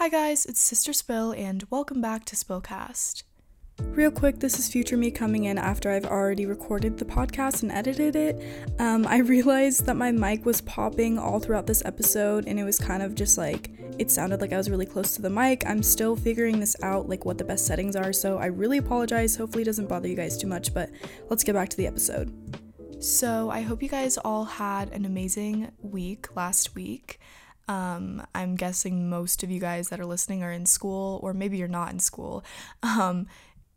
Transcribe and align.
Hi 0.00 0.08
guys, 0.08 0.46
it's 0.46 0.62
Sister 0.62 0.94
Spill 0.94 1.32
and 1.32 1.62
welcome 1.68 2.00
back 2.00 2.24
to 2.24 2.34
Spillcast. 2.34 3.24
Real 3.82 4.10
quick, 4.10 4.38
this 4.38 4.58
is 4.58 4.66
future 4.66 4.96
me 4.96 5.10
coming 5.10 5.44
in 5.44 5.58
after 5.58 5.90
I've 5.90 6.06
already 6.06 6.46
recorded 6.46 6.96
the 6.96 7.04
podcast 7.04 7.62
and 7.62 7.70
edited 7.70 8.16
it. 8.16 8.42
Um, 8.80 9.06
I 9.06 9.18
realized 9.18 9.84
that 9.84 9.98
my 9.98 10.10
mic 10.10 10.46
was 10.46 10.62
popping 10.62 11.18
all 11.18 11.38
throughout 11.38 11.66
this 11.66 11.84
episode, 11.84 12.46
and 12.46 12.58
it 12.58 12.64
was 12.64 12.78
kind 12.78 13.02
of 13.02 13.14
just 13.14 13.36
like 13.36 13.72
it 13.98 14.10
sounded 14.10 14.40
like 14.40 14.54
I 14.54 14.56
was 14.56 14.70
really 14.70 14.86
close 14.86 15.14
to 15.16 15.20
the 15.20 15.28
mic. 15.28 15.64
I'm 15.66 15.82
still 15.82 16.16
figuring 16.16 16.60
this 16.60 16.76
out, 16.82 17.06
like 17.06 17.26
what 17.26 17.36
the 17.36 17.44
best 17.44 17.66
settings 17.66 17.94
are, 17.94 18.14
so 18.14 18.38
I 18.38 18.46
really 18.46 18.78
apologize. 18.78 19.36
Hopefully, 19.36 19.64
it 19.64 19.66
doesn't 19.66 19.86
bother 19.90 20.08
you 20.08 20.16
guys 20.16 20.38
too 20.38 20.46
much, 20.46 20.72
but 20.72 20.88
let's 21.28 21.44
get 21.44 21.54
back 21.54 21.68
to 21.68 21.76
the 21.76 21.86
episode. 21.86 22.32
So, 23.04 23.50
I 23.50 23.60
hope 23.60 23.82
you 23.82 23.90
guys 23.90 24.16
all 24.16 24.46
had 24.46 24.92
an 24.92 25.04
amazing 25.04 25.72
week 25.82 26.34
last 26.34 26.74
week. 26.74 27.20
Um, 27.70 28.26
I'm 28.34 28.56
guessing 28.56 29.08
most 29.08 29.44
of 29.44 29.50
you 29.50 29.60
guys 29.60 29.90
that 29.90 30.00
are 30.00 30.04
listening 30.04 30.42
are 30.42 30.50
in 30.50 30.66
school, 30.66 31.20
or 31.22 31.32
maybe 31.32 31.56
you're 31.56 31.68
not 31.68 31.92
in 31.92 32.00
school. 32.00 32.42
Um, 32.82 33.28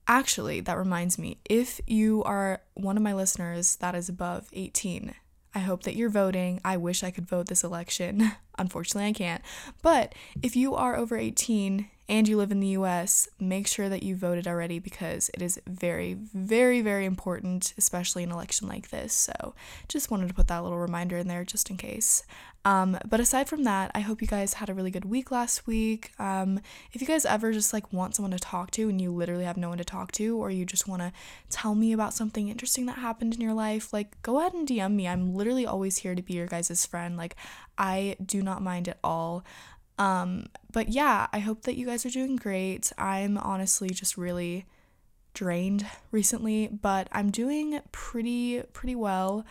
actually, 0.08 0.62
that 0.62 0.80
reminds 0.80 1.20
me 1.20 1.38
if 1.46 1.80
you 1.86 2.24
are 2.24 2.64
one 2.74 2.98
of 2.98 3.04
my 3.04 3.14
listeners 3.14 3.76
that 3.76 3.94
is 3.94 4.10
above 4.10 4.50
18, 4.52 5.14
I 5.54 5.60
hope 5.60 5.84
that 5.84 5.96
you're 5.96 6.10
voting. 6.10 6.60
I 6.66 6.76
wish 6.76 7.04
I 7.04 7.12
could 7.12 7.28
vote 7.28 7.50
this 7.50 7.64
election. 7.64 8.32
Unfortunately, 8.58 9.10
I 9.10 9.14
can't. 9.14 9.44
But 9.84 10.16
if 10.42 10.56
you 10.56 10.74
are 10.74 10.96
over 10.96 11.16
18 11.16 11.88
and 12.10 12.28
you 12.28 12.38
live 12.38 12.52
in 12.52 12.60
the 12.60 12.68
US, 12.70 13.30
make 13.40 13.68
sure 13.68 13.88
that 13.88 14.04
you 14.04 14.16
voted 14.16 14.48
already 14.48 14.80
because 14.80 15.30
it 15.34 15.42
is 15.42 15.60
very, 15.66 16.14
very, 16.14 16.82
very 16.82 17.06
important, 17.06 17.74
especially 17.78 18.24
in 18.24 18.30
an 18.30 18.36
election 18.36 18.68
like 18.68 18.90
this. 18.90 19.14
So 19.14 19.56
just 19.88 20.12
wanted 20.12 20.28
to 20.28 20.34
put 20.34 20.48
that 20.48 20.64
little 20.64 20.80
reminder 20.80 21.18
in 21.18 21.28
there 21.28 21.46
just 21.46 21.70
in 21.70 21.78
case. 21.78 22.24
Um, 22.66 22.98
but 23.06 23.20
aside 23.20 23.50
from 23.50 23.64
that, 23.66 23.92
I 23.94 24.00
hope 24.00 24.22
you 24.22 24.28
guys 24.28 24.54
had 24.54 24.70
a 24.70 24.74
really 24.74 24.92
good 24.92 25.06
week 25.06 25.32
last 25.32 25.68
week. 25.68 26.12
Um, 26.18 26.62
if 26.94 27.02
you 27.02 27.08
guys 27.08 27.26
ever 27.26 27.52
just 27.52 27.74
like 27.74 27.92
want 27.92 28.16
someone 28.16 28.32
to 28.32 28.40
talk 28.40 28.72
to 28.72 28.88
and 28.88 29.02
you 29.02 29.12
literally 29.12 29.44
have 29.44 29.58
no 29.58 29.70
one 29.70 29.78
to 29.80 29.84
talk 29.84 30.14
to, 30.14 30.38
or 30.38 30.50
you 30.50 30.66
just 30.66 30.88
want 30.88 31.02
to 31.02 31.12
tell 31.50 31.76
me 31.76 31.92
about 31.92 32.14
something 32.14 32.48
interesting 32.48 32.86
that 32.86 33.00
happened 33.00 33.34
in 33.34 33.42
your 33.42 33.54
life, 33.54 33.92
like 33.92 34.22
go 34.22 34.40
ahead 34.40 34.54
and 34.54 34.68
DM 34.68 34.94
me. 34.94 35.08
I'm 35.08 35.34
literally 35.36 35.66
always 35.66 35.98
here 35.98 36.16
to 36.16 36.22
be 36.22 36.34
your 36.36 36.48
guys' 36.48 36.86
friend. 36.86 37.18
Like, 37.18 37.36
I 37.78 38.16
do 38.24 38.42
not 38.42 38.62
mind 38.62 38.88
at 38.88 39.00
all. 39.04 39.44
Um, 39.98 40.48
but 40.72 40.90
yeah, 40.90 41.28
I 41.32 41.40
hope 41.40 41.64
that 41.64 41.76
you 41.76 41.86
guys 41.86 42.06
are 42.06 42.10
doing 42.10 42.36
great. 42.36 42.92
I'm 42.98 43.38
honestly 43.38 43.90
just 43.90 44.18
really 44.18 44.66
drained 45.34 45.86
recently, 46.12 46.68
but 46.68 47.08
I'm 47.12 47.30
doing 47.32 47.80
pretty 47.92 48.62
pretty 48.74 48.96
well. 48.96 49.46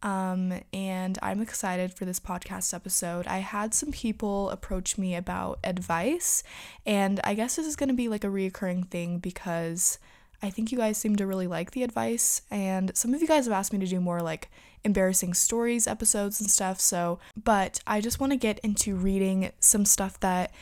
Um, 0.00 0.60
and 0.72 1.18
I'm 1.22 1.42
excited 1.42 1.92
for 1.92 2.04
this 2.04 2.20
podcast 2.20 2.72
episode. 2.72 3.26
I 3.26 3.38
had 3.38 3.74
some 3.74 3.90
people 3.90 4.48
approach 4.50 4.96
me 4.96 5.16
about 5.16 5.58
advice, 5.64 6.44
and 6.86 7.20
I 7.24 7.34
guess 7.34 7.56
this 7.56 7.66
is 7.66 7.74
going 7.74 7.88
to 7.88 7.94
be 7.94 8.08
like 8.08 8.22
a 8.22 8.28
reoccurring 8.28 8.88
thing 8.88 9.18
because 9.18 9.98
I 10.42 10.50
think 10.50 10.70
you 10.70 10.78
guys 10.78 10.98
seem 10.98 11.16
to 11.16 11.26
really 11.26 11.46
like 11.46 11.72
the 11.72 11.82
advice, 11.82 12.42
and 12.50 12.96
some 12.96 13.14
of 13.14 13.20
you 13.20 13.26
guys 13.26 13.46
have 13.46 13.52
asked 13.52 13.72
me 13.72 13.78
to 13.80 13.86
do 13.86 14.00
more 14.00 14.20
like 14.20 14.50
embarrassing 14.84 15.34
stories 15.34 15.86
episodes 15.86 16.40
and 16.40 16.50
stuff. 16.50 16.80
So, 16.80 17.18
but 17.42 17.80
I 17.86 18.00
just 18.00 18.20
want 18.20 18.32
to 18.32 18.38
get 18.38 18.58
into 18.60 18.94
reading 18.94 19.50
some 19.60 19.84
stuff 19.84 20.18
that 20.20 20.52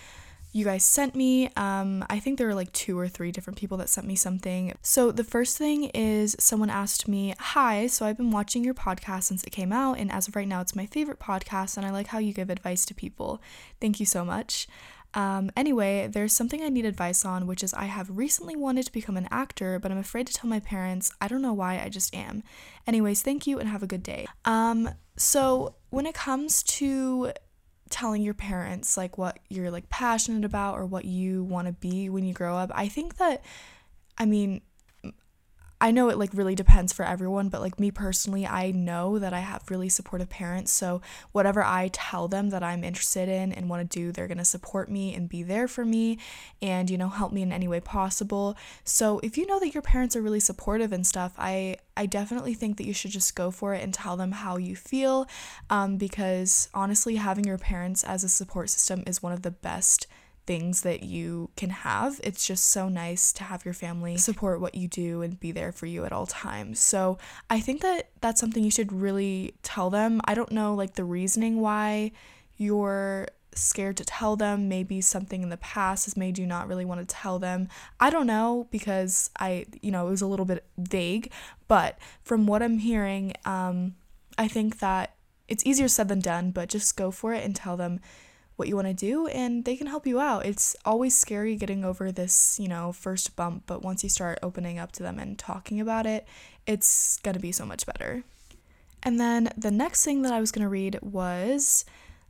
you 0.57 0.65
guys 0.65 0.85
sent 0.85 1.15
me. 1.15 1.51
Um, 1.55 2.03
I 2.09 2.19
think 2.19 2.39
there 2.39 2.47
were 2.47 2.55
like 2.55 2.73
two 2.73 2.99
or 2.99 3.09
three 3.09 3.31
different 3.31 3.59
people 3.59 3.77
that 3.77 3.91
sent 3.91 4.07
me 4.07 4.17
something. 4.17 4.73
So 4.81 5.13
the 5.13 5.23
first 5.23 5.59
thing 5.59 5.85
is 5.91 6.35
someone 6.39 6.71
asked 6.71 7.07
me, 7.07 7.35
Hi, 7.39 7.87
so 7.89 8.07
I've 8.07 8.17
been 8.17 8.31
watching 8.31 8.65
your 8.65 8.73
podcast 8.73 9.25
since 9.25 9.45
it 9.45 9.51
came 9.51 9.71
out, 9.71 9.99
and 9.99 10.11
as 10.11 10.29
of 10.29 10.35
right 10.35 10.49
now, 10.49 10.63
it's 10.63 10.75
my 10.75 10.87
favorite 10.87 11.21
podcast, 11.21 11.77
and 11.77 11.85
I 11.85 11.91
like 11.91 12.07
how 12.07 12.19
you 12.19 12.33
give 12.33 12.49
advice 12.49 12.87
to 12.87 12.95
people. 12.95 13.43
Thank 13.83 14.01
you 14.01 14.07
so 14.07 14.25
much. 14.25 14.67
Um, 15.17 15.51
anyway, 15.57 16.09
there's 16.09 16.35
something 16.35 16.63
I 16.63 16.69
need 16.69 16.85
advice 16.85 17.25
on, 17.25 17.47
which 17.47 17.65
is 17.65 17.73
I 17.73 17.87
have 17.87 18.11
recently 18.11 18.55
wanted 18.55 18.85
to 18.85 18.93
become 18.93 19.17
an 19.17 19.27
actor, 19.31 19.79
but 19.79 19.91
I'm 19.91 19.99
afraid 19.99 20.27
to 20.27 20.35
tell 20.35 20.49
my 20.49 20.61
parents. 20.61 21.11
I 21.23 21.27
don't 21.27 21.41
know 21.41 21.55
why, 21.55 21.81
I 21.81 21.89
just 21.89 22.15
am. 22.15 22.43
Anyways, 22.87 23.23
thank 23.23 23.47
you 23.47 23.59
and 23.59 23.69
have 23.69 23.83
a 23.83 23.87
good 23.87 24.03
day. 24.03 24.27
Um, 24.45 24.91
so 25.17 25.75
when 25.89 26.05
it 26.05 26.15
comes 26.15 26.63
to 26.65 27.33
telling 27.89 28.21
your 28.21 28.35
parents 28.35 28.97
like 28.97 29.17
what 29.17 29.39
you're 29.49 29.71
like 29.71 29.89
passionate 29.89 30.45
about 30.45 30.77
or 30.77 30.85
what 30.85 31.05
you 31.05 31.45
want 31.45 31.67
to 31.67 31.73
be 31.73 32.11
when 32.11 32.25
you 32.25 32.35
grow 32.35 32.57
up, 32.57 32.71
I 32.75 32.89
think 32.89 33.17
that 33.17 33.43
I 34.19 34.27
mean 34.27 34.61
I 35.81 35.91
know 35.91 36.09
it 36.09 36.17
like 36.17 36.31
really 36.33 36.55
depends 36.55 36.93
for 36.93 37.05
everyone, 37.05 37.51
but 37.51 37.61
like 37.61 37.79
me 37.79 37.91
personally, 37.91 38.47
I 38.47 38.71
know 38.71 39.19
that 39.19 39.35
I 39.35 39.41
have 39.41 39.71
really 39.71 39.91
supportive 39.91 40.31
parents. 40.31 40.73
So 40.73 41.03
whatever 41.33 41.63
I 41.63 41.91
tell 41.93 42.29
them 42.29 42.49
that 42.51 42.63
I'm 42.63 42.83
interested 42.83 43.29
in 43.29 43.53
and 43.53 43.69
want 43.69 43.91
to 43.91 43.99
do, 43.99 44.11
they're 44.11 44.27
going 44.27 44.39
to 44.39 44.45
support 44.45 44.91
me 44.91 45.15
and 45.15 45.29
be 45.29 45.43
there 45.43 45.69
for 45.69 45.85
me 45.85 46.19
and 46.63 46.89
you 46.89 46.97
know, 46.97 47.09
help 47.09 47.33
me 47.33 47.43
in 47.43 47.53
any 47.53 47.69
way 47.69 47.81
possible. 47.81 48.57
So 48.85 49.19
if 49.21 49.37
you 49.37 49.47
know 49.47 49.61
that 49.61 49.75
your 49.75 49.83
parents 49.83 50.17
are 50.17 50.23
really 50.23 50.41
supportive 50.41 50.93
and 50.93 51.07
stuff, 51.07 51.35
I 51.37 51.77
I 51.97 52.07
definitely 52.07 52.55
think 52.55 52.77
that 52.77 52.87
you 52.87 52.93
should 52.93 53.11
just 53.11 53.35
go 53.35 53.51
for 53.51 53.75
it 53.75 53.83
and 53.83 53.93
tell 53.93 54.17
them 54.17 54.33
how 54.33 54.59
you 54.59 54.77
feel 54.77 55.27
um, 55.71 55.97
because 55.97 56.69
honestly, 56.75 57.17
having 57.17 57.45
your 57.45 57.59
parents 57.59 58.05
as 58.05 58.23
a 58.23 58.29
support 58.29 58.71
system 58.71 59.03
is 59.07 59.23
one 59.23 59.33
of 59.33 59.43
the 59.43 59.51
best 59.51 60.07
things 60.47 60.83
that 60.83 61.03
you 61.03 61.51
can 61.57 61.71
have. 61.71 62.21
It's 62.23 62.47
just 62.47 62.65
so 62.71 62.89
nice 62.89 63.33
to 63.35 63.45
have 63.45 63.65
your 63.65 63.75
family 63.75 64.17
support 64.17 64.61
what 64.61 64.75
you 64.75 64.89
do 64.89 65.23
and 65.23 65.39
be 65.39 65.53
there 65.53 65.73
for 65.73 65.87
you 65.87 66.05
at 66.05 66.13
all 66.13 66.27
times. 66.27 66.79
So 66.79 67.19
I 67.51 67.61
think 67.61 67.81
that 67.83 68.11
that's 68.21 68.41
something 68.41 68.65
you 68.65 68.71
should 68.71 68.93
really 68.93 69.55
tell 69.63 69.91
them. 69.91 70.21
I 70.25 70.35
don't 70.35 70.53
know 70.53 70.75
like 70.75 70.95
the 70.95 71.05
reasoning 71.05 71.61
why 71.61 72.13
you're 72.57 73.29
scared 73.55 73.97
to 73.97 74.05
tell 74.05 74.37
them. 74.37 74.69
Maybe 74.69 75.01
something 75.01 75.43
in 75.43 75.49
the 75.49 75.57
past 75.57 76.05
has 76.05 76.17
made 76.17 76.39
you 76.39 76.47
not 76.47 76.69
really 76.69 76.85
want 76.85 77.07
to 77.07 77.15
tell 77.15 77.39
them. 77.39 77.69
I 77.99 78.11
don't 78.11 78.27
know 78.27 78.69
because 78.71 79.31
I, 79.39 79.67
you 79.83 79.91
know, 79.91 80.07
it 80.07 80.11
was 80.11 80.23
a 80.23 80.27
little 80.27 80.47
bit 80.47 80.65
vague, 80.79 81.33
but 81.69 81.99
from 82.23 82.47
what 82.47 82.63
I'm 82.63 82.79
hearing, 82.79 83.33
um, 83.45 83.97
I 84.39 84.49
think 84.49 84.79
that 84.79 85.15
it's 85.49 85.65
easier 85.65 85.89
said 85.89 86.09
than 86.09 86.21
done, 86.21 86.51
but 86.51 86.69
just 86.69 86.97
go 86.97 87.11
for 87.11 87.33
it 87.33 87.45
and 87.45 87.55
tell 87.55 87.77
them 87.77 88.01
what 88.57 88.69
you 88.69 88.75
want 88.75 88.89
to 88.89 88.95
do 88.95 89.27
and 89.29 89.65
they 89.65 89.77
can 89.77 89.87
help 89.87 90.07
you 90.07 90.19
out. 90.19 90.47
It's 90.47 90.75
always 90.85 91.17
scary 91.17 91.57
getting 91.57 91.85
over 91.85 92.11
this, 92.11 92.59
you 92.59 92.69
know, 92.69 92.93
first 92.93 93.37
bump, 93.37 93.65
but 93.67 93.83
once 93.83 94.03
you 94.03 94.09
start 94.09 94.39
opening 94.43 94.79
up 94.79 94.93
to 94.93 95.03
them 95.03 95.19
and 95.19 95.39
talking 95.39 95.81
about 95.81 96.07
it, 96.07 96.27
it's 96.67 97.19
going 97.19 97.35
to 97.35 97.41
be 97.41 97.53
so 97.53 97.67
much 97.67 97.87
better. 97.87 98.25
And 99.03 99.21
then 99.21 99.51
the 99.57 99.71
next 99.71 100.05
thing 100.05 100.23
that 100.23 100.33
I 100.33 100.41
was 100.41 100.51
going 100.51 100.65
to 100.65 100.69
read 100.69 100.99
was 101.03 101.85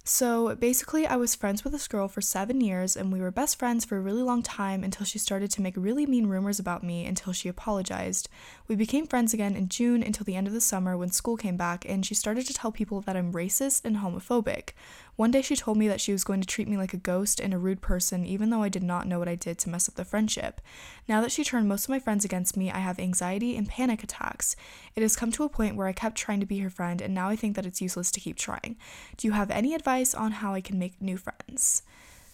so 0.08 0.54
basically, 0.54 1.04
I 1.04 1.16
was 1.16 1.34
friends 1.34 1.64
with 1.64 1.72
this 1.72 1.88
girl 1.88 2.06
for 2.06 2.20
seven 2.20 2.60
years, 2.60 2.96
and 2.96 3.12
we 3.12 3.20
were 3.20 3.32
best 3.32 3.58
friends 3.58 3.84
for 3.84 3.96
a 3.96 4.00
really 4.00 4.22
long 4.22 4.40
time 4.40 4.84
until 4.84 5.04
she 5.04 5.18
started 5.18 5.50
to 5.50 5.60
make 5.60 5.74
really 5.76 6.06
mean 6.06 6.28
rumors 6.28 6.60
about 6.60 6.84
me 6.84 7.04
until 7.04 7.32
she 7.32 7.48
apologized. 7.48 8.28
We 8.68 8.74
became 8.74 9.06
friends 9.06 9.32
again 9.32 9.54
in 9.54 9.68
June 9.68 10.02
until 10.02 10.24
the 10.24 10.34
end 10.34 10.48
of 10.48 10.52
the 10.52 10.60
summer 10.60 10.96
when 10.96 11.10
school 11.10 11.36
came 11.36 11.56
back, 11.56 11.84
and 11.88 12.04
she 12.04 12.14
started 12.14 12.46
to 12.46 12.54
tell 12.54 12.72
people 12.72 13.00
that 13.02 13.16
I'm 13.16 13.32
racist 13.32 13.84
and 13.84 13.98
homophobic. 13.98 14.70
One 15.14 15.30
day 15.30 15.40
she 15.40 15.54
told 15.54 15.76
me 15.76 15.86
that 15.86 16.00
she 16.00 16.10
was 16.10 16.24
going 16.24 16.40
to 16.40 16.46
treat 16.46 16.66
me 16.66 16.76
like 16.76 16.92
a 16.92 16.98
ghost 16.98 17.38
and 17.38 17.54
a 17.54 17.58
rude 17.58 17.80
person, 17.80 18.26
even 18.26 18.50
though 18.50 18.64
I 18.64 18.68
did 18.68 18.82
not 18.82 19.06
know 19.06 19.20
what 19.20 19.28
I 19.28 19.36
did 19.36 19.58
to 19.60 19.70
mess 19.70 19.88
up 19.88 19.94
the 19.94 20.04
friendship. 20.04 20.60
Now 21.08 21.20
that 21.20 21.30
she 21.30 21.44
turned 21.44 21.68
most 21.68 21.84
of 21.84 21.90
my 21.90 22.00
friends 22.00 22.24
against 22.24 22.56
me, 22.56 22.70
I 22.72 22.78
have 22.78 22.98
anxiety 22.98 23.56
and 23.56 23.68
panic 23.68 24.02
attacks. 24.02 24.56
It 24.96 25.02
has 25.02 25.14
come 25.14 25.30
to 25.32 25.44
a 25.44 25.48
point 25.48 25.76
where 25.76 25.86
I 25.86 25.92
kept 25.92 26.16
trying 26.16 26.40
to 26.40 26.46
be 26.46 26.58
her 26.58 26.70
friend, 26.70 27.00
and 27.00 27.14
now 27.14 27.28
I 27.28 27.36
think 27.36 27.54
that 27.54 27.66
it's 27.66 27.80
useless 27.80 28.10
to 28.10 28.20
keep 28.20 28.36
trying. 28.36 28.76
Do 29.16 29.28
you 29.28 29.32
have 29.32 29.50
any 29.52 29.74
advice 29.74 30.12
on 30.12 30.32
how 30.32 30.54
I 30.54 30.60
can 30.60 30.78
make 30.78 31.00
new 31.00 31.16
friends? 31.16 31.82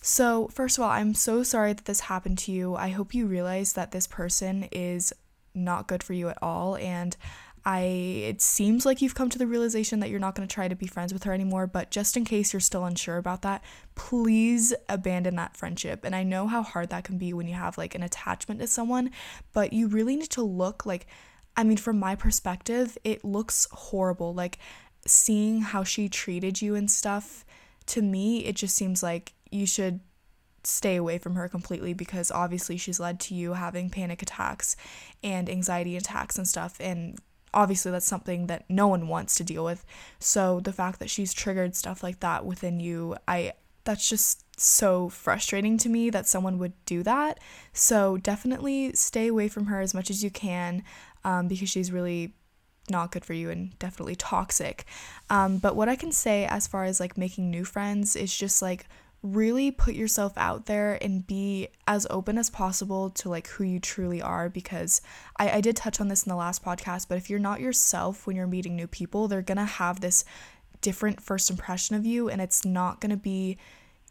So, 0.04 0.48
first 0.48 0.78
of 0.78 0.82
all, 0.82 0.90
I'm 0.90 1.14
so 1.14 1.44
sorry 1.44 1.74
that 1.74 1.84
this 1.84 2.00
happened 2.00 2.38
to 2.38 2.52
you. 2.52 2.74
I 2.74 2.88
hope 2.88 3.14
you 3.14 3.26
realize 3.26 3.74
that 3.74 3.92
this 3.92 4.08
person 4.08 4.64
is 4.72 5.12
not 5.54 5.88
good 5.88 6.02
for 6.02 6.12
you 6.12 6.28
at 6.28 6.38
all, 6.42 6.76
and 6.76 7.16
I 7.64 7.80
it 7.80 8.42
seems 8.42 8.84
like 8.84 9.00
you've 9.00 9.14
come 9.14 9.30
to 9.30 9.38
the 9.38 9.46
realization 9.46 10.00
that 10.00 10.10
you're 10.10 10.18
not 10.18 10.34
going 10.34 10.46
to 10.46 10.52
try 10.52 10.66
to 10.66 10.74
be 10.74 10.86
friends 10.86 11.12
with 11.12 11.22
her 11.24 11.32
anymore, 11.32 11.66
but 11.66 11.90
just 11.90 12.16
in 12.16 12.24
case 12.24 12.52
you're 12.52 12.60
still 12.60 12.84
unsure 12.84 13.18
about 13.18 13.42
that, 13.42 13.62
please 13.94 14.74
abandon 14.88 15.36
that 15.36 15.56
friendship. 15.56 16.04
And 16.04 16.14
I 16.14 16.24
know 16.24 16.48
how 16.48 16.62
hard 16.62 16.90
that 16.90 17.04
can 17.04 17.18
be 17.18 17.32
when 17.32 17.46
you 17.46 17.54
have 17.54 17.78
like 17.78 17.94
an 17.94 18.02
attachment 18.02 18.60
to 18.60 18.66
someone, 18.66 19.10
but 19.52 19.72
you 19.72 19.86
really 19.86 20.16
need 20.16 20.30
to 20.30 20.42
look 20.42 20.84
like 20.84 21.06
I 21.56 21.64
mean 21.64 21.76
from 21.76 21.98
my 21.98 22.16
perspective, 22.16 22.98
it 23.04 23.24
looks 23.24 23.68
horrible. 23.70 24.34
Like 24.34 24.58
seeing 25.06 25.60
how 25.60 25.84
she 25.84 26.08
treated 26.08 26.62
you 26.62 26.74
and 26.74 26.90
stuff, 26.90 27.44
to 27.86 28.02
me 28.02 28.44
it 28.44 28.56
just 28.56 28.74
seems 28.74 29.02
like 29.02 29.34
you 29.52 29.66
should 29.66 30.00
stay 30.64 30.96
away 30.96 31.18
from 31.18 31.34
her 31.34 31.48
completely 31.48 31.92
because 31.92 32.30
obviously 32.30 32.76
she's 32.76 33.00
led 33.00 33.18
to 33.20 33.34
you 33.34 33.54
having 33.54 33.90
panic 33.90 34.22
attacks 34.22 34.76
and 35.22 35.48
anxiety 35.48 35.96
attacks 35.96 36.36
and 36.36 36.46
stuff 36.46 36.76
and 36.80 37.18
obviously 37.54 37.90
that's 37.90 38.06
something 38.06 38.46
that 38.46 38.64
no 38.68 38.88
one 38.88 39.08
wants 39.08 39.34
to 39.36 39.44
deal 39.44 39.64
with. 39.64 39.84
So 40.18 40.60
the 40.60 40.72
fact 40.72 40.98
that 41.00 41.10
she's 41.10 41.34
triggered 41.34 41.76
stuff 41.76 42.02
like 42.02 42.20
that 42.20 42.44
within 42.44 42.80
you, 42.80 43.16
I 43.28 43.52
that's 43.84 44.08
just 44.08 44.44
so 44.60 45.08
frustrating 45.08 45.76
to 45.76 45.88
me 45.88 46.08
that 46.10 46.26
someone 46.26 46.58
would 46.58 46.72
do 46.86 47.02
that. 47.02 47.40
So 47.72 48.16
definitely 48.16 48.92
stay 48.92 49.26
away 49.26 49.48
from 49.48 49.66
her 49.66 49.80
as 49.80 49.92
much 49.92 50.08
as 50.08 50.22
you 50.22 50.30
can 50.30 50.84
um, 51.24 51.48
because 51.48 51.68
she's 51.68 51.90
really 51.90 52.34
not 52.88 53.10
good 53.10 53.24
for 53.24 53.32
you 53.32 53.50
and 53.50 53.76
definitely 53.78 54.14
toxic. 54.14 54.84
Um, 55.30 55.58
but 55.58 55.74
what 55.74 55.88
I 55.88 55.96
can 55.96 56.12
say 56.12 56.46
as 56.46 56.66
far 56.66 56.84
as 56.84 57.00
like 57.00 57.18
making 57.18 57.50
new 57.50 57.64
friends 57.64 58.14
is 58.14 58.36
just 58.36 58.62
like 58.62 58.86
really 59.22 59.70
put 59.70 59.94
yourself 59.94 60.32
out 60.36 60.66
there 60.66 60.98
and 61.00 61.26
be 61.26 61.68
as 61.86 62.06
open 62.10 62.36
as 62.36 62.50
possible 62.50 63.08
to 63.08 63.28
like 63.28 63.46
who 63.46 63.62
you 63.62 63.78
truly 63.78 64.20
are 64.20 64.48
because 64.48 65.00
I, 65.36 65.50
I 65.50 65.60
did 65.60 65.76
touch 65.76 66.00
on 66.00 66.08
this 66.08 66.24
in 66.24 66.30
the 66.30 66.36
last 66.36 66.64
podcast 66.64 67.06
but 67.08 67.18
if 67.18 67.30
you're 67.30 67.38
not 67.38 67.60
yourself 67.60 68.26
when 68.26 68.34
you're 68.34 68.48
meeting 68.48 68.74
new 68.74 68.88
people 68.88 69.28
they're 69.28 69.40
gonna 69.40 69.64
have 69.64 70.00
this 70.00 70.24
different 70.80 71.22
first 71.22 71.50
impression 71.50 71.94
of 71.94 72.04
you 72.04 72.28
and 72.28 72.42
it's 72.42 72.64
not 72.64 73.00
gonna 73.00 73.16
be 73.16 73.58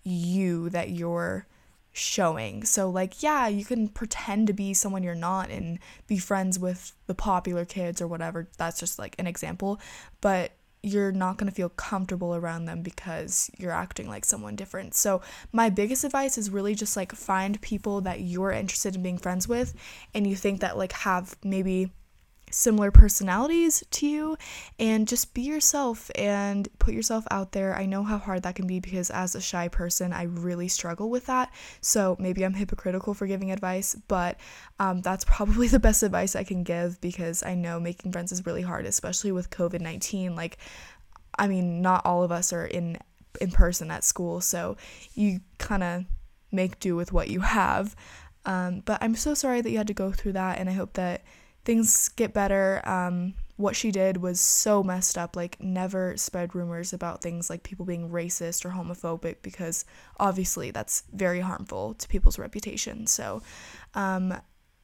you 0.04 0.70
that 0.70 0.90
you're 0.90 1.46
showing. 1.94 2.64
So 2.64 2.90
like 2.90 3.22
yeah 3.22 3.48
you 3.48 3.66
can 3.66 3.90
pretend 3.90 4.48
to 4.48 4.54
be 4.54 4.74
someone 4.74 5.04
you're 5.04 5.16
not 5.16 5.50
and 5.50 5.80
be 6.08 6.18
friends 6.18 6.58
with 6.58 6.94
the 7.08 7.16
popular 7.16 7.66
kids 7.66 8.02
or 8.02 8.08
whatever. 8.08 8.48
That's 8.58 8.80
just 8.80 8.98
like 8.98 9.16
an 9.20 9.28
example. 9.28 9.80
But 10.22 10.52
you're 10.84 11.12
not 11.12 11.38
going 11.38 11.50
to 11.50 11.56
feel 11.56 11.70
comfortable 11.70 12.36
around 12.36 12.66
them 12.66 12.82
because 12.82 13.52
you're 13.58 13.72
acting 13.72 14.08
like 14.08 14.26
someone 14.26 14.56
different. 14.56 14.96
So, 14.96 15.22
my 15.52 15.70
biggest 15.70 16.04
advice 16.04 16.38
is 16.38 16.50
really 16.50 16.76
just 16.76 16.98
like 16.98 17.12
find 17.12 17.62
people 17.62 18.02
that 18.02 18.22
you're 18.22 18.52
interested 18.52 18.96
in 18.96 19.04
being 19.04 19.18
friends 19.18 19.48
with 19.48 19.74
and 20.14 20.26
you 20.26 20.36
think 20.36 20.62
that 20.62 20.78
like 20.78 20.94
have 20.94 21.36
maybe 21.44 21.92
similar 22.52 22.92
personalities 22.92 23.84
to 23.92 24.08
you 24.08 24.38
and 24.80 25.08
just 25.08 25.34
be 25.34 25.42
yourself 25.42 26.12
and 26.16 26.68
put 26.80 26.94
yourself 26.94 27.26
out 27.32 27.52
there. 27.52 27.76
I 27.76 27.86
know 27.86 28.04
how 28.04 28.18
hard 28.18 28.44
that 28.44 28.56
can 28.56 28.68
be 28.68 28.80
because 28.80 29.10
as 29.10 29.36
a 29.36 29.42
shy 29.42 29.68
person, 29.68 30.14
I 30.14 30.24
really 30.24 30.68
struggle 30.68 31.10
with 31.10 31.26
that. 31.26 31.52
So 31.82 32.16
maybe 32.20 32.44
I'm 32.44 32.54
hypocritical 32.54 33.14
for 33.14 33.28
giving 33.28 33.52
advice, 33.52 33.96
but 34.08 34.40
um, 34.80 35.02
that's 35.02 35.26
probably 35.26 35.68
the 35.70 35.80
best 35.80 36.04
advice 36.04 36.36
I 36.36 36.44
can 36.44 36.64
give 36.64 37.00
because 37.02 37.44
I 37.44 37.56
know 37.56 37.80
making 37.80 38.12
friends 38.12 38.32
is 38.32 38.46
really 38.46 38.62
hard, 38.62 38.86
especially 38.86 39.32
with 39.32 39.50
COVID 39.50 39.82
19. 39.82 40.36
Like, 40.36 40.58
I 41.38 41.48
mean, 41.48 41.82
not 41.82 42.06
all 42.06 42.24
of 42.24 42.32
us 42.32 42.54
are 42.54 42.66
in 42.66 42.98
in 43.40 43.50
person 43.50 43.90
at 43.90 44.04
school, 44.04 44.42
so 44.42 44.76
you 45.14 45.40
kind 45.58 45.84
of 45.84 46.06
make 46.52 46.80
do 46.80 46.96
with 46.96 47.14
what 47.14 47.30
you 47.30 47.40
have. 47.40 47.96
Um, 48.46 48.82
but 48.86 49.02
I'm 49.02 49.16
so 49.16 49.34
sorry 49.34 49.62
that 49.62 49.70
you 49.70 49.78
had 49.78 49.88
to 49.88 49.94
go 49.94 50.12
through 50.12 50.34
that, 50.34 50.60
and 50.60 50.70
I 50.70 50.74
hope 50.74 50.94
that 50.94 51.24
things 51.66 52.10
get 52.10 52.34
better. 52.34 52.82
Um, 52.88 53.36
what 53.58 53.76
she 53.76 53.92
did 53.92 54.18
was 54.18 54.40
so 54.40 54.84
messed 54.84 55.18
up. 55.18 55.36
Like, 55.36 55.62
never 55.62 56.18
spread 56.18 56.56
rumors 56.56 56.94
about 56.94 57.22
things 57.22 57.50
like 57.50 57.64
people 57.64 57.86
being 57.86 58.10
racist 58.10 58.66
or 58.66 58.70
homophobic 58.70 59.38
because 59.42 59.86
obviously 60.20 60.72
that's 60.72 61.04
very 61.14 61.42
harmful 61.42 61.94
to 61.96 62.08
people's 62.08 62.40
reputation. 62.40 63.08
So, 63.08 63.42
um, 63.94 64.34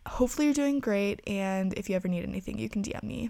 hopefully, 0.05 0.45
you're 0.45 0.53
doing 0.53 0.79
great. 0.79 1.21
And 1.27 1.73
if 1.73 1.89
you 1.89 1.95
ever 1.95 2.07
need 2.07 2.23
anything, 2.23 2.59
you 2.59 2.69
can 2.69 2.83
DM 2.83 3.03
me. 3.03 3.29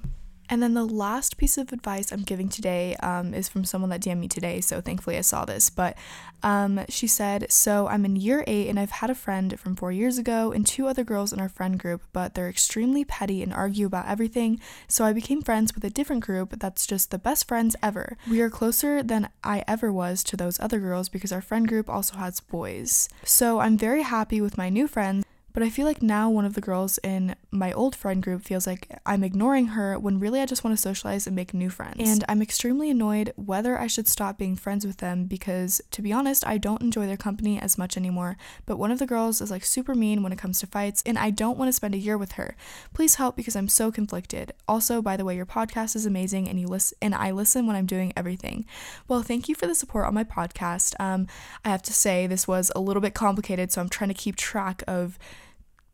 And 0.49 0.63
then 0.63 0.73
the 0.73 0.85
last 0.85 1.37
piece 1.37 1.57
of 1.57 1.73
advice 1.73 2.11
I'm 2.11 2.23
giving 2.23 2.47
today 2.49 2.95
um, 2.97 3.33
is 3.33 3.49
from 3.49 3.65
someone 3.65 3.89
that 3.89 4.01
DM'd 4.01 4.19
me 4.19 4.27
today, 4.27 4.61
so 4.61 4.79
thankfully 4.79 5.17
I 5.17 5.21
saw 5.21 5.45
this. 5.45 5.69
But 5.69 5.97
um, 6.43 6.81
she 6.87 7.07
said, 7.07 7.51
So 7.51 7.87
I'm 7.87 8.05
in 8.05 8.15
year 8.15 8.43
eight 8.47 8.69
and 8.69 8.79
I've 8.79 8.91
had 8.91 9.09
a 9.09 9.15
friend 9.15 9.59
from 9.59 9.75
four 9.75 9.91
years 9.91 10.17
ago 10.17 10.51
and 10.51 10.65
two 10.65 10.87
other 10.87 11.03
girls 11.03 11.33
in 11.33 11.41
our 11.41 11.49
friend 11.49 11.77
group, 11.77 12.03
but 12.13 12.33
they're 12.33 12.49
extremely 12.49 13.03
petty 13.03 13.43
and 13.43 13.53
argue 13.53 13.85
about 13.87 14.07
everything. 14.07 14.59
So 14.87 15.03
I 15.03 15.13
became 15.13 15.41
friends 15.41 15.75
with 15.75 15.83
a 15.83 15.89
different 15.89 16.23
group 16.23 16.59
that's 16.59 16.87
just 16.87 17.11
the 17.11 17.19
best 17.19 17.47
friends 17.47 17.75
ever. 17.83 18.17
We 18.29 18.41
are 18.41 18.49
closer 18.49 19.03
than 19.03 19.29
I 19.43 19.63
ever 19.67 19.91
was 19.91 20.23
to 20.25 20.37
those 20.37 20.59
other 20.59 20.79
girls 20.79 21.09
because 21.09 21.31
our 21.31 21.41
friend 21.41 21.67
group 21.67 21.89
also 21.89 22.17
has 22.17 22.39
boys. 22.39 23.09
So 23.23 23.59
I'm 23.59 23.77
very 23.77 24.03
happy 24.03 24.39
with 24.39 24.57
my 24.57 24.69
new 24.69 24.87
friends 24.87 25.25
but 25.57 25.65
I 25.65 25.71
feel 25.71 25.87
like 25.87 26.03
now 26.03 26.29
one 26.29 26.45
of 26.45 26.53
the 26.53 26.61
girls 26.61 26.99
in 26.99 27.35
my 27.49 27.73
old 27.73 27.95
friend 27.95 28.21
group 28.21 28.43
feels 28.43 28.67
like 28.67 28.99
I'm 29.07 29.23
ignoring 29.23 29.69
her 29.69 29.97
when 29.97 30.19
really 30.19 30.39
I 30.39 30.45
just 30.45 30.63
want 30.63 30.77
to 30.77 30.79
socialize 30.79 31.25
and 31.25 31.35
make 31.35 31.51
new 31.51 31.71
friends. 31.71 31.95
And 31.97 32.23
I'm 32.29 32.43
extremely 32.43 32.91
annoyed 32.91 33.33
whether 33.37 33.75
I 33.75 33.87
should 33.87 34.07
stop 34.07 34.37
being 34.37 34.55
friends 34.55 34.85
with 34.85 34.97
them 34.97 35.25
because, 35.25 35.81
to 35.89 36.03
be 36.03 36.13
honest, 36.13 36.45
I 36.45 36.59
don't 36.59 36.83
enjoy 36.83 37.07
their 37.07 37.17
company 37.17 37.59
as 37.59 37.75
much 37.75 37.97
anymore. 37.97 38.37
But 38.67 38.77
one 38.77 38.91
of 38.91 38.99
the 38.99 39.07
girls 39.07 39.41
is 39.41 39.49
like 39.49 39.65
super 39.65 39.95
mean 39.95 40.21
when 40.21 40.31
it 40.31 40.37
comes 40.37 40.59
to 40.59 40.67
fights, 40.67 41.01
and 41.07 41.17
I 41.17 41.31
don't 41.31 41.57
want 41.57 41.69
to 41.69 41.73
spend 41.73 41.95
a 41.95 41.97
year 41.97 42.19
with 42.19 42.33
her. 42.33 42.55
Please 42.93 43.15
help 43.15 43.35
because 43.35 43.55
I'm 43.55 43.67
so 43.67 43.91
conflicted. 43.91 44.51
Also, 44.67 45.01
by 45.01 45.17
the 45.17 45.25
way, 45.25 45.35
your 45.35 45.47
podcast 45.47 45.95
is 45.95 46.05
amazing, 46.05 46.47
and 46.47 46.59
you 46.59 46.67
listen, 46.67 46.99
and 47.01 47.15
I 47.15 47.31
listen 47.31 47.65
when 47.65 47.75
I'm 47.75 47.87
doing 47.87 48.13
everything. 48.15 48.67
Well, 49.07 49.23
thank 49.23 49.49
you 49.49 49.55
for 49.55 49.65
the 49.65 49.73
support 49.73 50.05
on 50.05 50.13
my 50.13 50.23
podcast. 50.23 50.93
Um, 50.99 51.25
I 51.65 51.69
have 51.69 51.81
to 51.81 51.93
say 51.93 52.27
this 52.27 52.47
was 52.47 52.71
a 52.75 52.79
little 52.79 53.01
bit 53.01 53.15
complicated, 53.15 53.71
so 53.71 53.81
I'm 53.81 53.89
trying 53.89 54.09
to 54.09 54.13
keep 54.13 54.35
track 54.35 54.83
of 54.87 55.17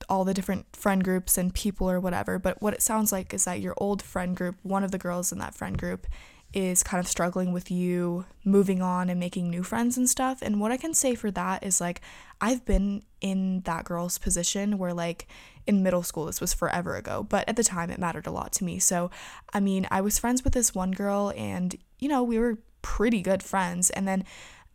all 0.10 0.24
the 0.24 0.34
different 0.34 0.76
friend 0.76 1.04
groups 1.04 1.38
and 1.38 1.54
people 1.54 1.90
or 1.90 2.00
whatever. 2.00 2.40
But 2.40 2.62
what 2.62 2.74
it 2.74 2.82
sounds 2.82 3.12
like 3.12 3.34
is 3.34 3.46
that 3.46 3.62
your 3.62 3.74
old 3.78 4.02
friend 4.02 4.36
group, 4.36 4.56
one 4.64 4.84
of 4.84 4.92
the 4.92 4.98
girls 4.98 5.32
in 5.32 5.40
that 5.40 5.56
friend 5.56 5.78
group, 5.78 6.08
is 6.54 6.84
kind 6.84 7.00
of 7.00 7.08
struggling 7.08 7.52
with 7.52 7.72
you 7.72 8.26
moving 8.46 8.80
on 8.80 9.10
and 9.10 9.20
making 9.20 9.50
new 9.50 9.64
friends 9.64 9.98
and 9.98 10.08
stuff. 10.08 10.40
And 10.44 10.62
what 10.62 10.72
I 10.72 10.78
can 10.78 10.94
say 10.94 11.16
for 11.16 11.32
that 11.32 11.64
is 11.64 11.82
like, 11.82 12.00
I've 12.40 12.64
been 12.64 13.04
in 13.22 13.62
that 13.62 13.86
girl's 13.86 14.20
position 14.20 14.78
where, 14.78 14.94
like, 14.94 15.28
in 15.66 15.82
middle 15.82 16.04
school, 16.04 16.26
this 16.26 16.40
was 16.40 16.54
forever 16.54 16.96
ago, 16.96 17.26
but 17.28 17.48
at 17.50 17.56
the 17.56 17.64
time 17.64 17.90
it 17.90 18.00
mattered 18.00 18.28
a 18.28 18.32
lot 18.32 18.52
to 18.54 18.64
me. 18.64 18.78
So, 18.78 19.10
I 19.52 19.62
mean, 19.62 19.88
I 19.90 20.02
was 20.02 20.20
friends 20.20 20.44
with 20.44 20.54
this 20.54 20.76
one 20.76 20.92
girl, 20.92 21.34
and, 21.36 21.76
you 21.98 22.08
know, 22.08 22.22
we 22.22 22.38
were 22.38 22.60
pretty 22.84 23.24
good 23.24 23.42
friends. 23.42 23.90
And 23.90 24.08
then 24.08 24.24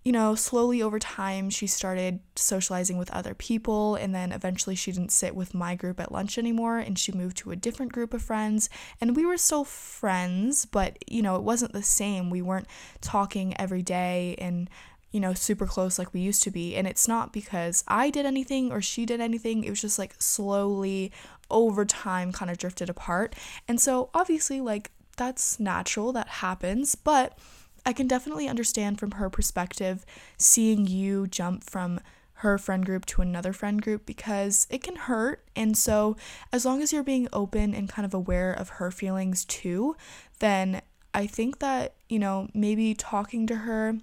you 0.05 0.13
know, 0.13 0.35
slowly 0.35 0.81
over 0.81 0.99
time, 0.99 1.51
she 1.51 1.67
started 1.67 2.21
socializing 2.37 2.99
with 2.99 3.11
other 3.11 3.35
people, 3.35 3.97
and 3.97 4.15
then 4.15 4.33
eventually 4.33 4.75
she 4.75 4.93
didn't 4.93 5.13
sit 5.13 5.35
with 5.35 5.55
my 5.55 5.75
group 5.75 6.01
at 6.01 6.13
lunch 6.13 6.39
anymore, 6.39 6.79
and 6.79 6.99
she 6.99 7.13
moved 7.13 7.37
to 7.39 7.51
a 7.51 7.57
different 7.57 7.93
group 7.93 8.15
of 8.15 8.23
friends. 8.23 8.71
And 9.01 9.17
we 9.17 9.27
were 9.27 9.37
still 9.37 9.65
friends, 9.65 10.65
but, 10.65 10.99
you 11.07 11.21
know, 11.21 11.37
it 11.37 11.43
wasn't 11.43 11.73
the 11.73 11.83
same. 11.83 12.31
We 12.31 12.43
weren't 12.43 12.69
talking 13.01 13.59
every 13.61 13.83
day 13.83 14.37
and, 14.39 14.71
you 15.11 15.21
know, 15.21 15.35
super 15.35 15.67
close 15.67 15.99
like 15.99 16.15
we 16.15 16.21
used 16.21 16.43
to 16.45 16.51
be. 16.51 16.77
And 16.77 16.87
it's 16.87 17.09
not 17.09 17.33
because 17.33 17.83
I 17.89 18.11
did 18.11 18.25
anything 18.25 18.71
or 18.71 18.81
she 18.81 19.05
did 19.05 19.21
anything, 19.21 19.65
it 19.65 19.71
was 19.71 19.81
just 19.81 19.99
like 19.99 20.15
slowly 20.19 21.13
over 21.51 21.85
time 21.85 22.31
kind 22.31 22.51
of 22.51 22.59
drifted 22.59 22.89
apart. 22.89 23.35
And 23.67 23.81
so, 23.81 24.11
obviously, 24.15 24.61
like, 24.61 24.93
that's 25.17 25.59
natural, 25.59 26.13
that 26.13 26.29
happens, 26.29 26.95
but 26.95 27.37
I 27.85 27.93
can 27.93 28.07
definitely 28.07 28.49
understand 28.49 28.99
from 28.99 29.13
her 29.13 29.31
perspective 29.31 30.05
seeing 30.37 30.87
you 30.87 31.27
jump 31.27 31.65
from 31.65 32.01
her 32.35 32.57
friend 32.57 32.87
group 32.87 33.05
to 33.05 33.21
another 33.21 33.53
friend 33.53 33.83
group 33.83 34.07
because 34.07 34.67
it 34.71 34.83
can 34.83 34.95
hurt. 34.95 35.45
And 35.57 35.77
so, 35.77 36.17
as 36.53 36.65
long 36.65 36.83
as 36.83 36.93
you're 36.93 37.03
being 37.03 37.29
open 37.33 37.75
and 37.75 37.89
kind 37.89 38.07
of 38.07 38.15
aware 38.15 38.53
of 38.53 38.69
her 38.71 38.91
feelings 38.91 39.45
too, 39.45 39.97
then 40.39 40.83
I 41.13 41.27
think 41.27 41.59
that, 41.59 41.95
you 42.09 42.19
know, 42.19 42.49
maybe 42.55 42.95
talking 42.95 43.47
to 43.49 43.57
her 43.57 43.97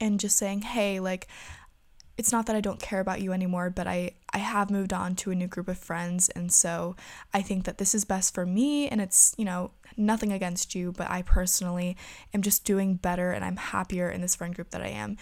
and 0.00 0.20
just 0.20 0.36
saying, 0.36 0.62
hey, 0.62 1.00
like, 1.00 1.26
it's 2.18 2.32
not 2.32 2.46
that 2.46 2.56
I 2.56 2.60
don't 2.60 2.80
care 2.80 3.00
about 3.00 3.22
you 3.22 3.32
anymore, 3.32 3.70
but 3.70 3.86
I, 3.86 4.12
I 4.32 4.38
have 4.38 4.70
moved 4.70 4.92
on 4.92 5.14
to 5.16 5.30
a 5.30 5.34
new 5.34 5.46
group 5.46 5.68
of 5.68 5.78
friends. 5.78 6.28
And 6.30 6.52
so 6.52 6.94
I 7.32 7.42
think 7.42 7.64
that 7.64 7.78
this 7.78 7.94
is 7.94 8.04
best 8.04 8.34
for 8.34 8.44
me. 8.44 8.88
And 8.88 9.00
it's, 9.00 9.34
you 9.38 9.44
know, 9.44 9.70
nothing 9.96 10.32
against 10.32 10.74
you, 10.74 10.92
but 10.92 11.10
I 11.10 11.22
personally 11.22 11.96
am 12.34 12.42
just 12.42 12.64
doing 12.64 12.94
better 12.94 13.32
and 13.32 13.44
I'm 13.44 13.56
happier 13.56 14.10
in 14.10 14.20
this 14.20 14.36
friend 14.36 14.54
group 14.54 14.70
that 14.70 14.82
I 14.82 14.88
am, 14.88 15.16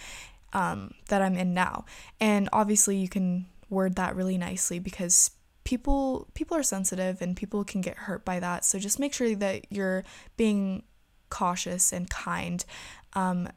um, 0.53 0.93
that 1.07 1.21
I'm 1.21 1.35
in 1.35 1.53
now. 1.53 1.85
And 2.19 2.49
obviously, 2.51 2.97
you 2.97 3.09
can 3.09 3.45
word 3.69 3.95
that 3.95 4.15
really 4.15 4.37
nicely 4.37 4.79
because 4.79 5.31
people 5.63 6.27
people 6.33 6.57
are 6.57 6.63
sensitive 6.63 7.21
and 7.21 7.37
people 7.37 7.63
can 7.63 7.81
get 7.81 7.95
hurt 7.95 8.25
by 8.25 8.39
that. 8.39 8.65
So 8.65 8.79
just 8.79 8.99
make 8.99 9.13
sure 9.13 9.33
that 9.35 9.71
you're 9.71 10.03
being 10.37 10.83
cautious 11.29 11.93
and 11.93 12.09
kind. 12.09 12.63
Um, 13.13 13.49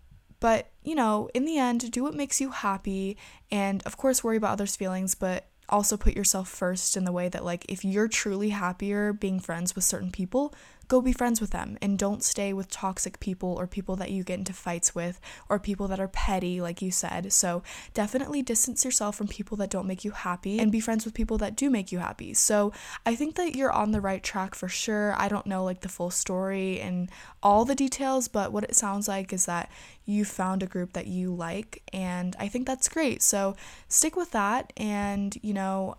but, 0.44 0.68
you 0.82 0.94
know, 0.94 1.30
in 1.32 1.46
the 1.46 1.56
end, 1.56 1.90
do 1.90 2.02
what 2.02 2.12
makes 2.12 2.38
you 2.38 2.50
happy 2.50 3.16
and, 3.50 3.82
of 3.86 3.96
course, 3.96 4.22
worry 4.22 4.36
about 4.36 4.52
others' 4.52 4.76
feelings, 4.76 5.14
but 5.14 5.46
also 5.70 5.96
put 5.96 6.14
yourself 6.14 6.50
first 6.50 6.98
in 6.98 7.06
the 7.06 7.12
way 7.12 7.30
that, 7.30 7.46
like, 7.46 7.64
if 7.66 7.82
you're 7.82 8.08
truly 8.08 8.50
happier 8.50 9.14
being 9.14 9.40
friends 9.40 9.74
with 9.74 9.84
certain 9.84 10.10
people, 10.10 10.54
go 10.88 11.00
be 11.00 11.12
friends 11.12 11.40
with 11.40 11.50
them 11.50 11.78
and 11.80 11.98
don't 11.98 12.22
stay 12.22 12.52
with 12.52 12.70
toxic 12.70 13.20
people 13.20 13.54
or 13.58 13.66
people 13.66 13.96
that 13.96 14.10
you 14.10 14.22
get 14.22 14.38
into 14.38 14.52
fights 14.52 14.94
with 14.94 15.20
or 15.48 15.58
people 15.58 15.88
that 15.88 16.00
are 16.00 16.08
petty, 16.08 16.60
like 16.60 16.82
you 16.82 16.90
said. 16.90 17.32
So 17.32 17.62
definitely 17.92 18.42
distance 18.42 18.84
yourself 18.84 19.16
from 19.16 19.28
people 19.28 19.56
that 19.58 19.70
don't 19.70 19.86
make 19.86 20.04
you 20.04 20.10
happy 20.12 20.58
and 20.58 20.72
be 20.72 20.80
friends 20.80 21.04
with 21.04 21.14
people 21.14 21.38
that 21.38 21.56
do 21.56 21.70
make 21.70 21.92
you 21.92 21.98
happy. 21.98 22.34
So 22.34 22.72
I 23.06 23.14
think 23.14 23.34
that 23.36 23.54
you're 23.54 23.72
on 23.72 23.92
the 23.92 24.00
right 24.00 24.22
track 24.22 24.54
for 24.54 24.68
sure. 24.68 25.14
I 25.16 25.28
don't 25.28 25.46
know 25.46 25.64
like 25.64 25.80
the 25.80 25.88
full 25.88 26.10
story 26.10 26.80
and 26.80 27.10
all 27.42 27.64
the 27.64 27.74
details, 27.74 28.28
but 28.28 28.52
what 28.52 28.64
it 28.64 28.74
sounds 28.74 29.08
like 29.08 29.32
is 29.32 29.46
that 29.46 29.70
you 30.04 30.24
found 30.24 30.62
a 30.62 30.66
group 30.66 30.92
that 30.92 31.06
you 31.06 31.34
like 31.34 31.82
and 31.92 32.36
I 32.38 32.48
think 32.48 32.66
that's 32.66 32.88
great. 32.88 33.22
So 33.22 33.56
stick 33.88 34.16
with 34.16 34.32
that 34.32 34.72
and 34.76 35.36
you 35.42 35.54
know 35.54 35.96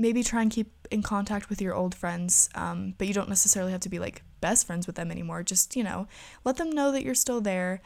maybe 0.00 0.22
try 0.22 0.42
and 0.42 0.50
keep 0.50 0.72
in 0.90 1.02
contact 1.02 1.48
with 1.48 1.60
your 1.60 1.74
old 1.74 1.94
friends, 1.94 2.48
um, 2.54 2.94
but 2.98 3.06
you 3.06 3.14
don't 3.14 3.28
necessarily 3.28 3.72
have 3.72 3.80
to 3.82 3.88
be 3.88 3.98
like 3.98 4.22
best 4.40 4.66
friends 4.66 4.86
with 4.86 4.96
them 4.96 5.10
anymore. 5.10 5.42
Just, 5.42 5.76
you 5.76 5.84
know, 5.84 6.08
let 6.44 6.56
them 6.56 6.70
know 6.70 6.90
that 6.92 7.04
you're 7.04 7.14
still 7.14 7.40
there. 7.40 7.80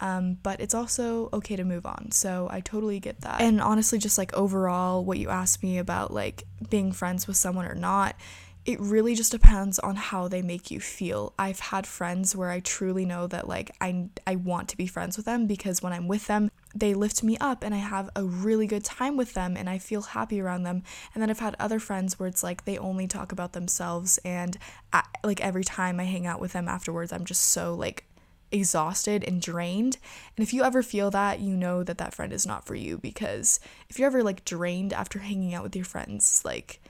Um, 0.00 0.38
but 0.42 0.60
it's 0.60 0.74
also 0.74 1.28
okay 1.32 1.56
to 1.56 1.64
move 1.64 1.84
on. 1.84 2.10
So 2.10 2.48
I 2.50 2.60
totally 2.60 3.00
get 3.00 3.20
that. 3.20 3.42
And 3.42 3.60
honestly, 3.60 3.98
just 3.98 4.16
like 4.16 4.32
overall, 4.32 5.04
what 5.04 5.18
you 5.18 5.28
asked 5.28 5.62
me 5.62 5.76
about 5.76 6.10
like 6.10 6.44
being 6.70 6.90
friends 6.90 7.26
with 7.26 7.36
someone 7.36 7.66
or 7.66 7.74
not, 7.74 8.16
it 8.64 8.80
really 8.80 9.14
just 9.14 9.32
depends 9.32 9.78
on 9.78 9.96
how 9.96 10.26
they 10.26 10.40
make 10.40 10.70
you 10.70 10.80
feel. 10.80 11.34
I've 11.38 11.60
had 11.60 11.86
friends 11.86 12.34
where 12.34 12.50
I 12.50 12.60
truly 12.60 13.04
know 13.04 13.26
that 13.26 13.46
like 13.46 13.70
I 13.80 14.08
I 14.26 14.36
want 14.36 14.68
to 14.70 14.76
be 14.76 14.86
friends 14.86 15.16
with 15.16 15.26
them 15.26 15.46
because 15.46 15.82
when 15.82 15.92
I'm 15.92 16.08
with 16.08 16.26
them, 16.26 16.50
they 16.74 16.94
lift 16.94 17.22
me 17.22 17.36
up 17.38 17.64
and 17.64 17.74
I 17.74 17.78
have 17.78 18.10
a 18.14 18.24
really 18.24 18.66
good 18.66 18.84
time 18.84 19.16
with 19.16 19.34
them 19.34 19.56
and 19.56 19.68
I 19.68 19.78
feel 19.78 20.02
happy 20.02 20.40
around 20.40 20.62
them. 20.62 20.82
And 21.14 21.22
then 21.22 21.30
I've 21.30 21.40
had 21.40 21.56
other 21.58 21.80
friends 21.80 22.18
where 22.18 22.28
it's 22.28 22.42
like 22.42 22.64
they 22.64 22.78
only 22.78 23.06
talk 23.06 23.32
about 23.32 23.52
themselves 23.52 24.18
and 24.24 24.56
I, 24.92 25.02
like 25.24 25.40
every 25.40 25.64
time 25.64 25.98
I 25.98 26.04
hang 26.04 26.26
out 26.26 26.40
with 26.40 26.52
them 26.52 26.68
afterwards, 26.68 27.12
I'm 27.12 27.24
just 27.24 27.42
so 27.42 27.74
like 27.74 28.04
exhausted 28.52 29.24
and 29.24 29.42
drained. 29.42 29.98
And 30.36 30.46
if 30.46 30.52
you 30.52 30.62
ever 30.62 30.82
feel 30.82 31.10
that, 31.10 31.40
you 31.40 31.56
know 31.56 31.82
that 31.82 31.98
that 31.98 32.14
friend 32.14 32.32
is 32.32 32.46
not 32.46 32.66
for 32.66 32.74
you 32.74 32.98
because 32.98 33.58
if 33.88 33.98
you're 33.98 34.06
ever 34.06 34.22
like 34.22 34.44
drained 34.44 34.92
after 34.92 35.18
hanging 35.18 35.54
out 35.54 35.64
with 35.64 35.76
your 35.76 35.84
friends, 35.84 36.42
like 36.44 36.80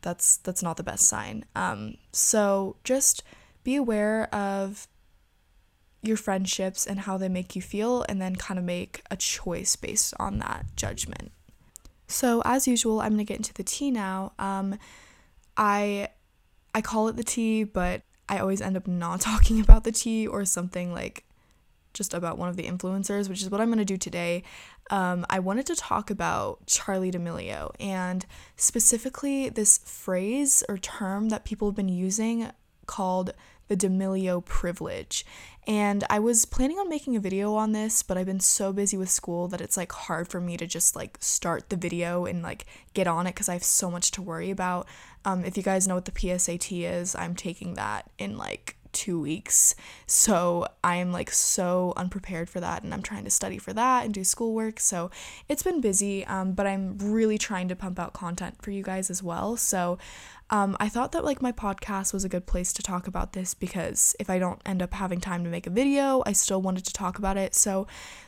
that's 0.00 0.38
that's 0.38 0.62
not 0.62 0.76
the 0.76 0.82
best 0.82 1.06
sign. 1.06 1.44
Um 1.54 1.96
so 2.12 2.76
just 2.84 3.22
be 3.64 3.76
aware 3.76 4.34
of 4.34 4.88
your 6.06 6.16
friendships 6.16 6.86
and 6.86 7.00
how 7.00 7.16
they 7.16 7.28
make 7.28 7.56
you 7.56 7.62
feel, 7.62 8.04
and 8.08 8.20
then 8.20 8.36
kind 8.36 8.58
of 8.58 8.64
make 8.64 9.02
a 9.10 9.16
choice 9.16 9.76
based 9.76 10.14
on 10.18 10.38
that 10.38 10.66
judgment. 10.76 11.32
So, 12.08 12.42
as 12.44 12.68
usual, 12.68 13.00
I'm 13.00 13.12
gonna 13.12 13.24
get 13.24 13.38
into 13.38 13.54
the 13.54 13.64
tea 13.64 13.90
now. 13.90 14.32
Um, 14.38 14.78
I 15.56 16.08
I 16.74 16.80
call 16.80 17.08
it 17.08 17.16
the 17.16 17.24
tea, 17.24 17.64
but 17.64 18.02
I 18.28 18.38
always 18.38 18.60
end 18.60 18.76
up 18.76 18.86
not 18.86 19.20
talking 19.22 19.60
about 19.60 19.84
the 19.84 19.92
tea 19.92 20.26
or 20.26 20.44
something 20.44 20.92
like 20.92 21.24
just 21.96 22.12
about 22.12 22.36
one 22.36 22.48
of 22.48 22.56
the 22.56 22.64
influencers, 22.64 23.28
which 23.28 23.42
is 23.42 23.50
what 23.50 23.60
I'm 23.60 23.68
going 23.68 23.78
to 23.78 23.84
do 23.84 23.96
today. 23.96 24.42
Um, 24.90 25.24
I 25.30 25.38
wanted 25.38 25.66
to 25.66 25.74
talk 25.74 26.10
about 26.10 26.66
Charlie 26.66 27.10
D'Amelio 27.10 27.72
and 27.80 28.26
specifically 28.56 29.48
this 29.48 29.78
phrase 29.78 30.62
or 30.68 30.76
term 30.76 31.30
that 31.30 31.44
people 31.44 31.68
have 31.68 31.74
been 31.74 31.88
using 31.88 32.50
called 32.86 33.32
the 33.68 33.76
D'Amelio 33.76 34.44
privilege. 34.44 35.24
And 35.66 36.04
I 36.08 36.20
was 36.20 36.44
planning 36.44 36.78
on 36.78 36.88
making 36.88 37.16
a 37.16 37.20
video 37.20 37.54
on 37.54 37.72
this, 37.72 38.02
but 38.04 38.16
I've 38.16 38.26
been 38.26 38.40
so 38.40 38.72
busy 38.72 38.96
with 38.96 39.10
school 39.10 39.48
that 39.48 39.60
it's 39.60 39.76
like 39.76 39.90
hard 39.90 40.28
for 40.28 40.40
me 40.40 40.56
to 40.56 40.66
just 40.66 40.94
like 40.94 41.18
start 41.20 41.70
the 41.70 41.76
video 41.76 42.24
and 42.24 42.42
like 42.42 42.66
get 42.94 43.08
on 43.08 43.26
it 43.26 43.34
because 43.34 43.48
I 43.48 43.54
have 43.54 43.64
so 43.64 43.90
much 43.90 44.12
to 44.12 44.22
worry 44.22 44.50
about. 44.50 44.86
Um, 45.24 45.44
if 45.44 45.56
you 45.56 45.64
guys 45.64 45.88
know 45.88 45.96
what 45.96 46.04
the 46.04 46.12
PSAT 46.12 46.84
is, 46.84 47.16
I'm 47.16 47.34
taking 47.34 47.74
that 47.74 48.08
in 48.18 48.36
like 48.38 48.76
two 48.96 49.20
weeks. 49.20 49.74
So 50.06 50.66
I 50.82 50.96
am 50.96 51.12
like 51.12 51.30
so 51.30 51.92
unprepared 51.96 52.48
for 52.48 52.60
that 52.60 52.82
and 52.82 52.94
I'm 52.94 53.02
trying 53.02 53.24
to 53.24 53.30
study 53.30 53.58
for 53.58 53.74
that 53.74 54.06
and 54.06 54.14
do 54.14 54.24
schoolwork. 54.24 54.80
So 54.80 55.10
it's 55.50 55.62
been 55.62 55.82
busy, 55.82 56.24
um, 56.24 56.52
but 56.52 56.66
I'm 56.66 56.96
really 56.98 57.36
trying 57.36 57.68
to 57.68 57.76
pump 57.76 58.00
out 58.00 58.14
content 58.14 58.62
for 58.62 58.70
you 58.70 58.82
guys 58.82 59.10
as 59.10 59.22
well. 59.22 59.58
So 59.58 59.98
um, 60.48 60.76
I 60.78 60.88
thought 60.88 61.12
that 61.12 61.24
like 61.24 61.42
my 61.42 61.52
podcast 61.52 62.12
was 62.12 62.24
a 62.24 62.28
good 62.28 62.46
place 62.46 62.72
to 62.74 62.82
talk 62.82 63.06
about 63.06 63.32
this 63.32 63.52
because 63.52 64.14
if 64.20 64.30
I 64.30 64.38
don't 64.38 64.62
end 64.64 64.80
up 64.80 64.94
having 64.94 65.20
time 65.20 65.42
to 65.44 65.50
make 65.50 65.66
a 65.66 65.70
video, 65.70 66.22
I 66.24 66.32
still 66.32 66.62
wanted 66.62 66.84
to 66.86 66.92
talk 66.92 67.18
about 67.18 67.36
it. 67.36 67.54
So, 67.54 67.86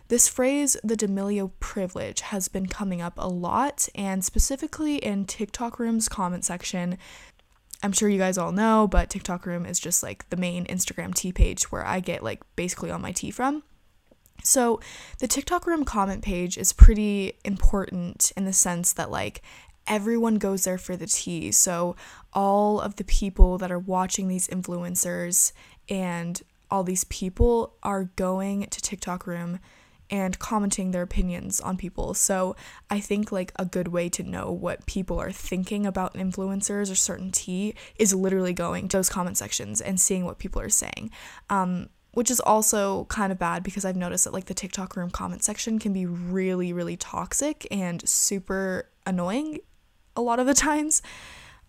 this 0.09 0.27
phrase, 0.27 0.77
the 0.83 0.97
D'Amelio 0.97 1.53
privilege, 1.61 2.23
has 2.23 2.49
been 2.49 2.67
coming 2.67 3.03
up 3.03 3.13
a 3.19 3.29
lot, 3.29 3.89
and 3.95 4.25
specifically 4.25 4.97
in 4.97 5.27
TikTok 5.27 5.79
Room's 5.79 6.09
comment 6.09 6.45
section. 6.47 6.99
I'm 7.83 7.93
sure 7.93 8.09
you 8.09 8.19
guys 8.19 8.39
all 8.39 8.53
know, 8.53 8.89
but 8.89 9.11
TikTok 9.11 9.47
Room 9.47 9.65
is 9.65 9.79
just 9.79 10.03
like 10.03 10.29
the 10.31 10.37
main 10.37 10.67
Instagram 10.67 11.15
tea 11.15 11.33
page 11.33 11.71
where 11.71 11.85
I 11.85 12.01
get 12.01 12.25
like 12.25 12.43
basically 12.57 12.91
all 12.91 12.99
my 12.99 13.13
tea 13.13 13.31
from. 13.31 13.63
So, 14.45 14.81
the 15.19 15.27
TikTok 15.27 15.67
Room 15.67 15.85
comment 15.85 16.23
page 16.23 16.57
is 16.59 16.73
pretty 16.73 17.35
important 17.45 18.33
in 18.37 18.45
the 18.45 18.53
sense 18.53 18.93
that, 18.93 19.11
like, 19.11 19.43
everyone 19.87 20.37
goes 20.37 20.65
there 20.65 20.79
for 20.79 20.97
the 20.97 21.09
tea. 21.09 21.51
So, 21.51 21.97
all 22.33 22.81
of 22.81 22.97
the 22.97 23.05
people 23.05 23.59
that 23.59 23.73
are 23.73 23.79
watching 23.79 24.29
these 24.29 24.47
influencers 24.47 25.53
and 25.89 26.41
all 26.71 26.85
these 26.85 27.05
people 27.05 27.75
are 27.83 28.05
going 28.17 28.67
to 28.67 28.81
TikTok 28.81 29.27
Room 29.27 29.59
and 30.11 30.39
commenting 30.39 30.91
their 30.91 31.03
opinions 31.03 31.61
on 31.61 31.77
people. 31.77 32.15
So, 32.15 32.57
I 32.91 33.01
think 33.01 33.33
like 33.33 33.53
a 33.57 33.65
good 33.65 33.89
way 33.89 34.09
to 34.11 34.23
know 34.23 34.51
what 34.51 34.87
people 34.87 35.19
are 35.21 35.33
thinking 35.33 35.87
about 35.87 36.15
influencers 36.15 36.91
or 36.91 36.95
certain 36.95 37.31
tea 37.31 37.75
is 37.97 38.15
literally 38.15 38.53
going 38.53 38.89
to 38.89 38.97
those 38.97 39.09
comment 39.09 39.37
sections 39.37 39.81
and 39.81 40.01
seeing 40.01 40.25
what 40.25 40.39
people 40.39 40.61
are 40.63 40.69
saying. 40.69 41.11
Um, 41.51 41.89
which 42.13 42.31
is 42.31 42.41
also 42.41 43.05
kind 43.05 43.31
of 43.31 43.39
bad 43.39 43.63
because 43.63 43.85
I've 43.85 43.97
noticed 43.97 44.25
that 44.25 44.33
like 44.33 44.47
the 44.47 44.55
TikTok 44.55 44.97
room 44.97 45.11
comment 45.11 45.45
section 45.45 45.79
can 45.79 45.93
be 45.93 46.05
really 46.07 46.73
really 46.73 46.97
toxic 46.97 47.65
and 47.71 48.07
super 48.09 48.89
annoying 49.07 49.61
a 50.17 50.21
lot 50.23 50.41
of 50.41 50.47
the 50.47 50.55
times. 50.69 51.03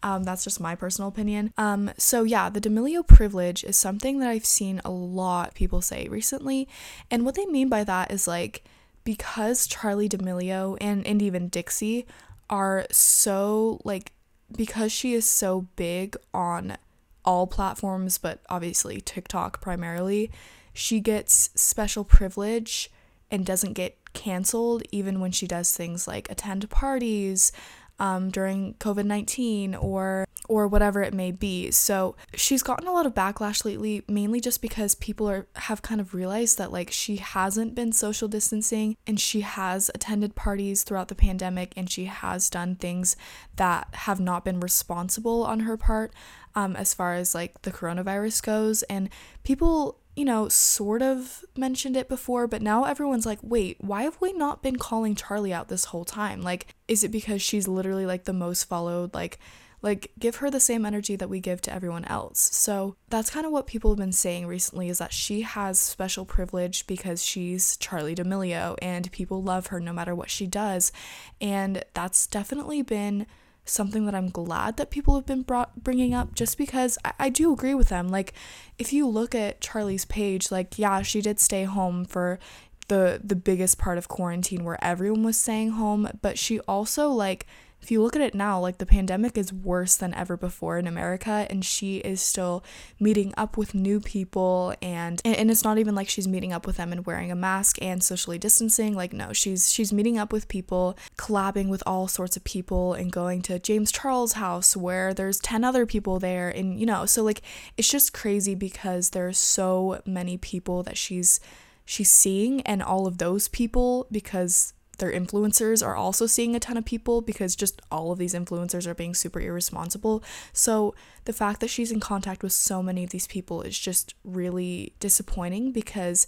Um, 0.01 0.23
that's 0.23 0.43
just 0.43 0.59
my 0.59 0.75
personal 0.75 1.09
opinion. 1.09 1.53
Um, 1.57 1.91
so 1.97 2.23
yeah, 2.23 2.49
the 2.49 2.61
D'Amelio 2.61 3.05
privilege 3.05 3.63
is 3.63 3.77
something 3.77 4.19
that 4.19 4.29
I've 4.29 4.45
seen 4.45 4.81
a 4.85 4.91
lot 4.91 5.55
people 5.55 5.81
say 5.81 6.07
recently, 6.07 6.67
and 7.11 7.25
what 7.25 7.35
they 7.35 7.45
mean 7.45 7.69
by 7.69 7.83
that 7.83 8.11
is 8.11 8.27
like 8.27 8.63
because 9.03 9.67
Charlie 9.67 10.07
D'Amelio 10.07 10.77
and 10.79 11.05
and 11.05 11.21
even 11.21 11.49
Dixie 11.49 12.05
are 12.49 12.85
so 12.91 13.79
like 13.83 14.11
because 14.55 14.91
she 14.91 15.13
is 15.13 15.29
so 15.29 15.67
big 15.75 16.15
on 16.33 16.77
all 17.25 17.47
platforms, 17.47 18.17
but 18.17 18.39
obviously 18.49 19.01
TikTok 19.01 19.61
primarily, 19.61 20.31
she 20.73 20.99
gets 20.99 21.49
special 21.55 22.03
privilege 22.03 22.89
and 23.29 23.45
doesn't 23.45 23.73
get 23.73 23.97
canceled 24.13 24.83
even 24.91 25.19
when 25.19 25.31
she 25.31 25.45
does 25.45 25.71
things 25.75 26.07
like 26.07 26.29
attend 26.31 26.69
parties, 26.69 27.51
um, 27.99 28.29
during 28.29 28.73
COVID 28.75 29.05
19 29.05 29.75
or 29.75 30.25
or 30.49 30.67
whatever 30.67 31.03
it 31.03 31.13
may 31.13 31.31
be. 31.31 31.69
So 31.69 32.15
she's 32.33 32.63
gotten 32.63 32.87
a 32.87 32.91
lot 32.91 33.05
of 33.05 33.13
backlash 33.13 33.63
lately, 33.63 34.03
mainly 34.07 34.41
just 34.41 34.61
because 34.61 34.95
people 34.95 35.29
are 35.29 35.47
have 35.55 35.83
kind 35.83 36.01
of 36.01 36.13
realized 36.15 36.57
that 36.57 36.71
like 36.71 36.89
she 36.91 37.17
hasn't 37.17 37.75
been 37.75 37.91
social 37.91 38.27
distancing 38.27 38.97
and 39.05 39.19
she 39.19 39.41
has 39.41 39.91
attended 39.93 40.35
parties 40.35 40.83
throughout 40.83 41.07
the 41.07 41.15
pandemic 41.15 41.73
and 41.77 41.89
she 41.89 42.05
has 42.05 42.49
done 42.49 42.75
things 42.75 43.15
that 43.57 43.89
have 43.93 44.19
not 44.19 44.43
been 44.43 44.59
responsible 44.59 45.45
on 45.45 45.61
her 45.61 45.77
part 45.77 46.11
um, 46.55 46.75
as 46.75 46.93
far 46.93 47.13
as 47.13 47.35
like 47.35 47.61
the 47.61 47.71
coronavirus 47.71 48.41
goes. 48.43 48.81
And 48.83 49.09
people 49.43 49.99
you 50.19 50.25
know, 50.25 50.49
sort 50.49 51.01
of 51.01 51.45
mentioned 51.55 51.95
it 51.95 52.09
before, 52.09 52.45
but 52.45 52.61
now 52.61 52.83
everyone's 52.83 53.25
like, 53.25 53.39
wait, 53.41 53.77
why 53.79 54.03
have 54.03 54.19
we 54.19 54.33
not 54.33 54.61
been 54.61 54.75
calling 54.75 55.15
Charlie 55.15 55.53
out 55.53 55.69
this 55.69 55.85
whole 55.85 56.03
time? 56.03 56.41
Like, 56.41 56.75
is 56.89 57.05
it 57.05 57.09
because 57.09 57.41
she's 57.41 57.69
literally 57.69 58.05
like 58.05 58.25
the 58.25 58.33
most 58.33 58.65
followed? 58.65 59.13
Like, 59.13 59.39
like 59.81 60.11
give 60.19 60.35
her 60.35 60.51
the 60.51 60.59
same 60.59 60.85
energy 60.85 61.15
that 61.15 61.29
we 61.29 61.39
give 61.39 61.61
to 61.61 61.73
everyone 61.73 62.03
else. 62.03 62.53
So 62.53 62.97
that's 63.07 63.29
kind 63.29 63.45
of 63.45 63.53
what 63.53 63.65
people 63.65 63.91
have 63.91 63.97
been 63.97 64.11
saying 64.11 64.45
recently 64.45 64.89
is 64.89 64.97
that 64.97 65.13
she 65.13 65.39
has 65.43 65.79
special 65.79 66.25
privilege 66.25 66.85
because 66.85 67.23
she's 67.23 67.77
Charlie 67.77 68.13
D'Amelio 68.13 68.75
and 68.81 69.09
people 69.13 69.41
love 69.41 69.67
her 69.67 69.79
no 69.79 69.93
matter 69.93 70.13
what 70.13 70.29
she 70.29 70.47
does. 70.47 70.91
And 71.39 71.81
that's 71.93 72.27
definitely 72.27 72.81
been 72.81 73.25
something 73.69 74.05
that 74.05 74.15
I'm 74.15 74.29
glad 74.29 74.77
that 74.77 74.89
people 74.89 75.15
have 75.15 75.25
been 75.25 75.43
brought 75.43 75.83
bringing 75.83 76.13
up 76.13 76.35
just 76.35 76.57
because 76.57 76.97
I, 77.05 77.13
I 77.19 77.29
do 77.29 77.53
agree 77.53 77.73
with 77.73 77.89
them. 77.89 78.09
Like 78.09 78.33
if 78.77 78.91
you 78.93 79.07
look 79.07 79.35
at 79.35 79.61
Charlie's 79.61 80.05
page, 80.05 80.51
like 80.51 80.77
yeah, 80.77 81.01
she 81.01 81.21
did 81.21 81.39
stay 81.39 81.63
home 81.63 82.05
for 82.05 82.39
the 82.88 83.21
the 83.23 83.35
biggest 83.35 83.77
part 83.77 83.97
of 83.97 84.07
quarantine 84.07 84.63
where 84.63 84.83
everyone 84.83 85.23
was 85.23 85.38
staying 85.38 85.71
home, 85.71 86.09
but 86.21 86.38
she 86.38 86.59
also 86.61 87.09
like 87.09 87.45
if 87.81 87.89
you 87.89 88.01
look 88.01 88.15
at 88.15 88.21
it 88.21 88.36
now, 88.36 88.59
like 88.59 88.77
the 88.77 88.86
pandemic 88.86 89.38
is 89.38 89.53
worse 89.53 89.95
than 89.95 90.13
ever 90.13 90.36
before 90.36 90.77
in 90.77 90.86
America, 90.88 91.48
and 91.50 91.63
she 91.63 91.98
is 91.98 92.21
still 92.21 92.63
meeting 93.00 93.33
up 93.38 93.57
with 93.57 93.74
new 93.74 94.00
people, 94.00 94.74
and, 94.81 95.21
and 95.24 95.50
it's 95.50 95.63
not 95.63 95.77
even 95.77 95.95
like 95.95 96.09
she's 96.09 96.27
meeting 96.27 96.51
up 96.51 96.67
with 96.67 96.77
them 96.77 96.91
and 96.91 97.05
wearing 97.05 97.31
a 97.31 97.36
mask 97.36 97.81
and 97.81 98.03
socially 98.03 98.38
distancing. 98.38 98.95
Like 98.95 99.13
no, 99.13 99.31
she's 99.33 99.71
she's 99.71 99.93
meeting 99.93 100.17
up 100.17 100.33
with 100.33 100.48
people, 100.48 100.98
collabing 101.17 101.69
with 101.69 101.81
all 101.86 102.07
sorts 102.07 102.36
of 102.36 102.43
people, 102.43 102.93
and 102.93 103.12
going 103.12 103.41
to 103.43 103.59
James 103.59 103.91
Charles' 103.91 104.33
house 104.33 104.75
where 104.75 105.13
there's 105.13 105.39
ten 105.39 105.63
other 105.63 105.86
people 105.86 106.19
there, 106.19 106.50
and 106.50 106.79
you 106.79 106.86
know, 106.86 107.05
so 107.05 107.24
like 107.24 107.41
it's 107.77 107.89
just 107.89 108.13
crazy 108.13 108.55
because 108.55 109.12
there's 109.12 109.38
so 109.38 110.01
many 110.05 110.38
people 110.38 110.83
that 110.83 110.98
she's 110.98 111.39
she's 111.86 112.12
seeing, 112.12 112.62
and 112.62 112.83
all 112.83 113.07
of 113.07 113.19
those 113.19 113.48
people 113.48 114.05
because 114.12 114.74
their 114.99 115.11
influencers 115.11 115.85
are 115.85 115.95
also 115.95 116.25
seeing 116.25 116.55
a 116.55 116.59
ton 116.59 116.77
of 116.77 116.85
people 116.85 117.21
because 117.21 117.55
just 117.55 117.81
all 117.91 118.11
of 118.11 118.19
these 118.19 118.33
influencers 118.33 118.85
are 118.85 118.93
being 118.93 119.13
super 119.13 119.39
irresponsible. 119.39 120.23
So 120.53 120.93
the 121.25 121.33
fact 121.33 121.59
that 121.61 121.69
she's 121.69 121.91
in 121.91 121.99
contact 121.99 122.43
with 122.43 122.51
so 122.51 122.83
many 122.83 123.03
of 123.03 123.09
these 123.09 123.27
people 123.27 123.61
is 123.61 123.77
just 123.77 124.13
really 124.23 124.93
disappointing 124.99 125.71
because 125.71 126.27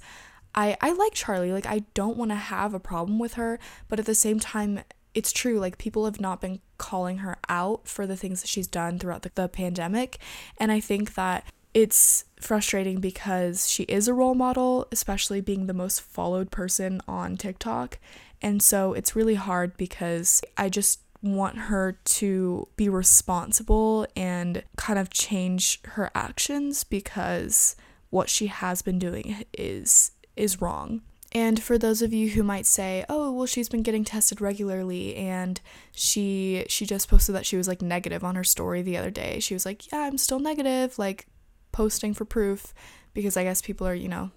I 0.55 0.77
I 0.81 0.91
like 0.93 1.13
Charlie. 1.13 1.51
Like 1.51 1.65
I 1.65 1.83
don't 1.93 2.17
want 2.17 2.31
to 2.31 2.35
have 2.35 2.73
a 2.73 2.79
problem 2.79 3.19
with 3.19 3.33
her, 3.33 3.59
but 3.87 3.99
at 3.99 4.05
the 4.05 4.15
same 4.15 4.39
time 4.39 4.81
it's 5.13 5.33
true 5.33 5.59
like 5.59 5.77
people 5.77 6.05
have 6.05 6.21
not 6.21 6.39
been 6.39 6.61
calling 6.77 7.17
her 7.17 7.37
out 7.49 7.85
for 7.87 8.07
the 8.07 8.15
things 8.15 8.41
that 8.41 8.47
she's 8.47 8.67
done 8.67 8.97
throughout 8.97 9.23
the, 9.23 9.31
the 9.35 9.49
pandemic 9.49 10.19
and 10.57 10.71
I 10.71 10.79
think 10.79 11.15
that 11.15 11.43
it's 11.73 12.25
frustrating 12.39 12.99
because 12.99 13.69
she 13.69 13.83
is 13.83 14.07
a 14.07 14.13
role 14.13 14.35
model, 14.35 14.87
especially 14.91 15.41
being 15.41 15.67
the 15.67 15.73
most 15.73 16.01
followed 16.01 16.51
person 16.51 17.01
on 17.07 17.37
TikTok. 17.37 17.97
And 18.41 18.61
so 18.61 18.93
it's 18.93 19.15
really 19.15 19.35
hard 19.35 19.77
because 19.77 20.41
I 20.57 20.69
just 20.69 21.01
want 21.21 21.57
her 21.57 21.99
to 22.03 22.67
be 22.75 22.89
responsible 22.89 24.07
and 24.15 24.63
kind 24.75 24.97
of 24.97 25.11
change 25.11 25.81
her 25.83 26.09
actions 26.15 26.83
because 26.83 27.75
what 28.09 28.29
she 28.29 28.47
has 28.47 28.81
been 28.81 28.99
doing 28.99 29.45
is 29.53 30.11
is 30.35 30.61
wrong. 30.61 31.01
And 31.33 31.61
for 31.61 31.77
those 31.77 32.01
of 32.01 32.11
you 32.11 32.29
who 32.29 32.43
might 32.43 32.65
say, 32.65 33.05
"Oh, 33.07 33.31
well 33.31 33.45
she's 33.45 33.69
been 33.69 33.83
getting 33.83 34.03
tested 34.03 34.41
regularly 34.41 35.15
and 35.15 35.61
she 35.91 36.65
she 36.67 36.85
just 36.85 37.07
posted 37.07 37.35
that 37.35 37.45
she 37.45 37.57
was 37.57 37.67
like 37.67 37.81
negative 37.81 38.23
on 38.23 38.35
her 38.35 38.43
story 38.43 38.81
the 38.81 38.97
other 38.97 39.11
day." 39.11 39.39
She 39.39 39.53
was 39.53 39.65
like, 39.65 39.91
"Yeah, 39.91 39.99
I'm 39.99 40.17
still 40.17 40.39
negative," 40.39 40.97
like 40.97 41.27
posting 41.71 42.13
for 42.13 42.25
proof 42.25 42.73
because 43.13 43.37
I 43.37 43.43
guess 43.43 43.61
people 43.61 43.87
are, 43.87 43.95
you 43.95 44.09
know, 44.09 44.31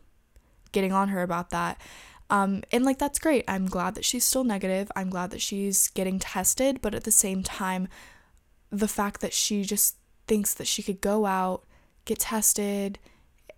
getting 0.72 0.92
on 0.92 1.08
her 1.08 1.22
about 1.22 1.50
that. 1.50 1.80
Um, 2.30 2.62
and 2.72 2.84
like 2.84 2.98
that's 2.98 3.18
great. 3.18 3.44
I'm 3.46 3.66
glad 3.66 3.94
that 3.96 4.04
she's 4.04 4.24
still 4.24 4.44
negative. 4.44 4.90
I'm 4.96 5.10
glad 5.10 5.30
that 5.30 5.42
she's 5.42 5.88
getting 5.88 6.18
tested, 6.18 6.80
but 6.80 6.94
at 6.94 7.04
the 7.04 7.12
same 7.12 7.42
time, 7.42 7.88
the 8.70 8.88
fact 8.88 9.20
that 9.20 9.32
she 9.32 9.62
just 9.62 9.96
thinks 10.26 10.54
that 10.54 10.66
she 10.66 10.82
could 10.82 11.00
go 11.00 11.26
out, 11.26 11.64
get 12.06 12.20
tested, 12.20 12.98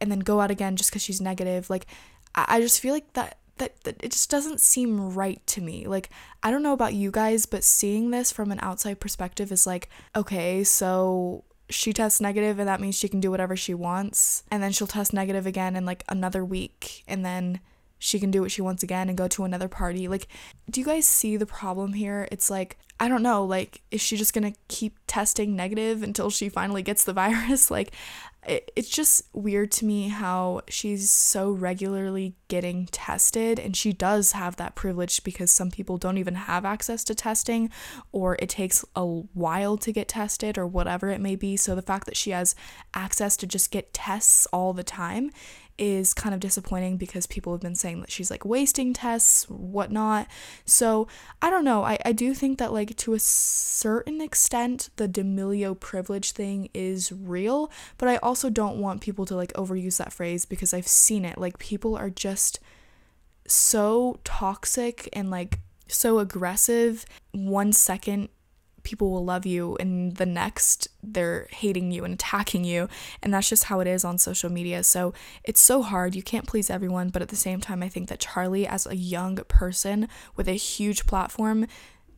and 0.01 0.11
then 0.11 0.21
go 0.21 0.41
out 0.41 0.51
again 0.51 0.77
just 0.77 0.91
because 0.91 1.03
she's 1.03 1.21
negative, 1.21 1.71
like 1.71 1.87
I 2.35 2.61
just 2.61 2.81
feel 2.81 2.93
like 2.93 3.13
that 3.15 3.39
that, 3.59 3.83
that 3.85 3.97
it 4.03 4.13
just 4.13 4.31
doesn't 4.31 4.61
seem 4.61 5.15
right 5.15 5.45
to 5.47 5.63
me. 5.63 5.87
Like, 5.87 6.11
I 6.43 6.51
don't 6.51 6.63
know 6.63 6.75
about 6.75 6.93
you 6.93 7.11
guys, 7.11 7.47
but 7.47 7.65
seeing 7.65 8.11
this 8.11 8.31
from 8.31 8.53
an 8.53 8.59
outside 8.61 9.01
perspective 9.01 9.51
is 9.51 9.67
like, 9.67 9.89
okay, 10.15 10.63
so 10.63 11.45
she 11.71 11.95
tests 11.95 12.21
negative 12.21 12.59
and 12.59 12.69
that 12.69 12.83
means 12.83 12.99
she 12.99 13.09
can 13.09 13.21
do 13.21 13.31
whatever 13.31 13.57
she 13.57 13.73
wants. 13.73 14.43
And 14.51 14.63
then 14.63 14.73
she'll 14.73 14.87
test 14.87 15.15
negative 15.15 15.47
again 15.47 15.75
in 15.75 15.87
like 15.87 16.05
another 16.09 16.45
week. 16.45 17.03
And 17.09 17.25
then 17.25 17.61
she 17.99 18.21
can 18.21 18.31
do 18.31 18.43
what 18.43 18.51
she 18.51 18.63
wants 18.63 18.83
again 18.83 19.09
and 19.09 19.17
go 19.17 19.29
to 19.29 19.45
another 19.45 19.69
party. 19.69 20.09
Like, 20.09 20.29
do 20.71 20.81
you 20.81 20.87
guys 20.87 21.07
see 21.07 21.37
the 21.37 21.47
problem 21.47 21.95
here? 21.95 22.29
It's 22.31 22.51
like, 22.51 22.79
I 22.99 23.09
don't 23.09 23.23
know, 23.23 23.45
like, 23.45 23.83
is 23.91 24.01
she 24.01 24.17
just 24.17 24.33
gonna 24.33 24.55
keep 24.69 24.99
testing 25.07 25.55
negative 25.57 26.03
until 26.03 26.31
she 26.31 26.49
finally 26.49 26.83
gets 26.83 27.05
the 27.05 27.13
virus? 27.15 27.71
Like, 27.71 27.93
it, 28.47 28.71
it's 28.77 28.89
just 28.89 29.23
weird 29.33 29.73
to 29.73 29.85
me 29.85 30.09
how 30.09 30.61
she's 30.69 31.11
so 31.11 31.51
regularly 31.51 32.35
getting 32.49 32.87
tested 32.87 33.59
and 33.59 33.77
she 33.77 33.93
does 33.93 34.33
have 34.33 34.57
that 34.57 34.75
privilege 34.77 35.25
because 35.25 35.51
some 35.51 35.71
people 35.71 35.99
don't 35.99 36.19
even 36.19 36.35
have 36.35 36.65
access 36.65 37.03
to 37.05 37.15
testing 37.15 37.71
or 38.13 38.37
it 38.39 38.49
takes 38.49 38.85
a 38.95 39.05
while 39.05 39.77
to 39.79 39.93
get 39.93 40.07
tested 40.07 40.57
or 40.57 40.67
whatever 40.67 41.11
it 41.11 41.21
may 41.21 41.35
be 41.35 41.57
so 41.57 41.75
the 41.75 41.83
fact 41.83 42.07
that 42.07 42.17
she 42.17 42.31
has 42.31 42.55
access 42.95 43.37
to 43.37 43.47
just 43.47 43.73
get 43.73 43.93
tests 43.93 44.47
all 44.53 44.73
the 44.73 44.85
time 44.85 45.31
is 45.79 46.15
kind 46.15 46.35
of 46.35 46.41
disappointing 46.41 46.97
because 46.97 47.27
people 47.27 47.53
have 47.53 47.61
been 47.61 47.75
saying 47.75 48.01
that 48.01 48.11
she's 48.11 48.31
like 48.31 48.45
wasting 48.45 48.93
tests, 48.93 49.49
whatnot. 49.49 50.27
So 50.65 51.09
I 51.43 51.51
don't 51.51 51.65
know. 51.65 51.85
I, 51.85 51.99
I 52.05 52.13
do 52.13 52.35
think 52.35 52.59
that, 52.59 52.73
like, 52.73 52.97
to 52.97 53.15
a 53.15 53.19
certain 53.19 54.21
extent, 54.21 54.91
the 54.97 55.09
D'Amelio 55.09 55.79
privilege 55.79 56.33
thing 56.33 56.69
is 56.75 57.13
real, 57.13 57.71
but 57.99 58.09
I 58.09 58.17
also 58.17 58.51
don't 58.51 58.79
want 58.79 59.01
people 59.01 59.27
to 59.27 59.37
like 59.37 59.53
overuse 59.53 59.99
that 59.99 60.13
phrase 60.13 60.45
because 60.45 60.73
I've 60.73 60.89
seen 60.89 61.25
it. 61.25 61.39
Like, 61.39 61.59
people 61.59 61.97
are 61.97 62.11
just 62.11 62.61
so 63.47 64.19
toxic 64.25 65.09
and 65.13 65.31
like 65.31 65.61
so 65.89 66.19
aggressive 66.19 67.05
one 67.33 67.73
second 67.73 68.29
people 68.87 69.11
will 69.11 69.25
love 69.25 69.45
you 69.45 69.77
and 69.81 70.17
the 70.17 70.25
next 70.25 70.89
they're 71.03 71.49
hating 71.51 71.91
you 71.93 72.05
and 72.05 72.15
attacking 72.15 72.65
you. 72.65 72.89
And 73.23 73.35
that's 73.35 73.49
just 73.49 73.65
how 73.65 73.81
it 73.81 73.87
is 73.87 74.05
on 74.05 74.17
social 74.17 74.51
media. 74.51 74.83
So 74.85 75.13
it's 75.45 75.61
so 75.61 75.83
hard. 75.83 76.15
You 76.15 76.23
can't 76.23 76.47
please 76.47 76.71
everyone. 76.71 77.11
But 77.11 77.21
at 77.23 77.29
the 77.29 77.37
same 77.37 77.61
time 77.61 77.83
i 77.83 77.89
think 77.89 78.09
that 78.09 78.21
charlie 78.21 78.67
as 78.67 78.87
a 78.87 78.97
young 78.97 79.37
person 79.49 80.09
with 80.37 80.49
a 80.49 80.53
huge 80.53 81.07
platform 81.07 81.67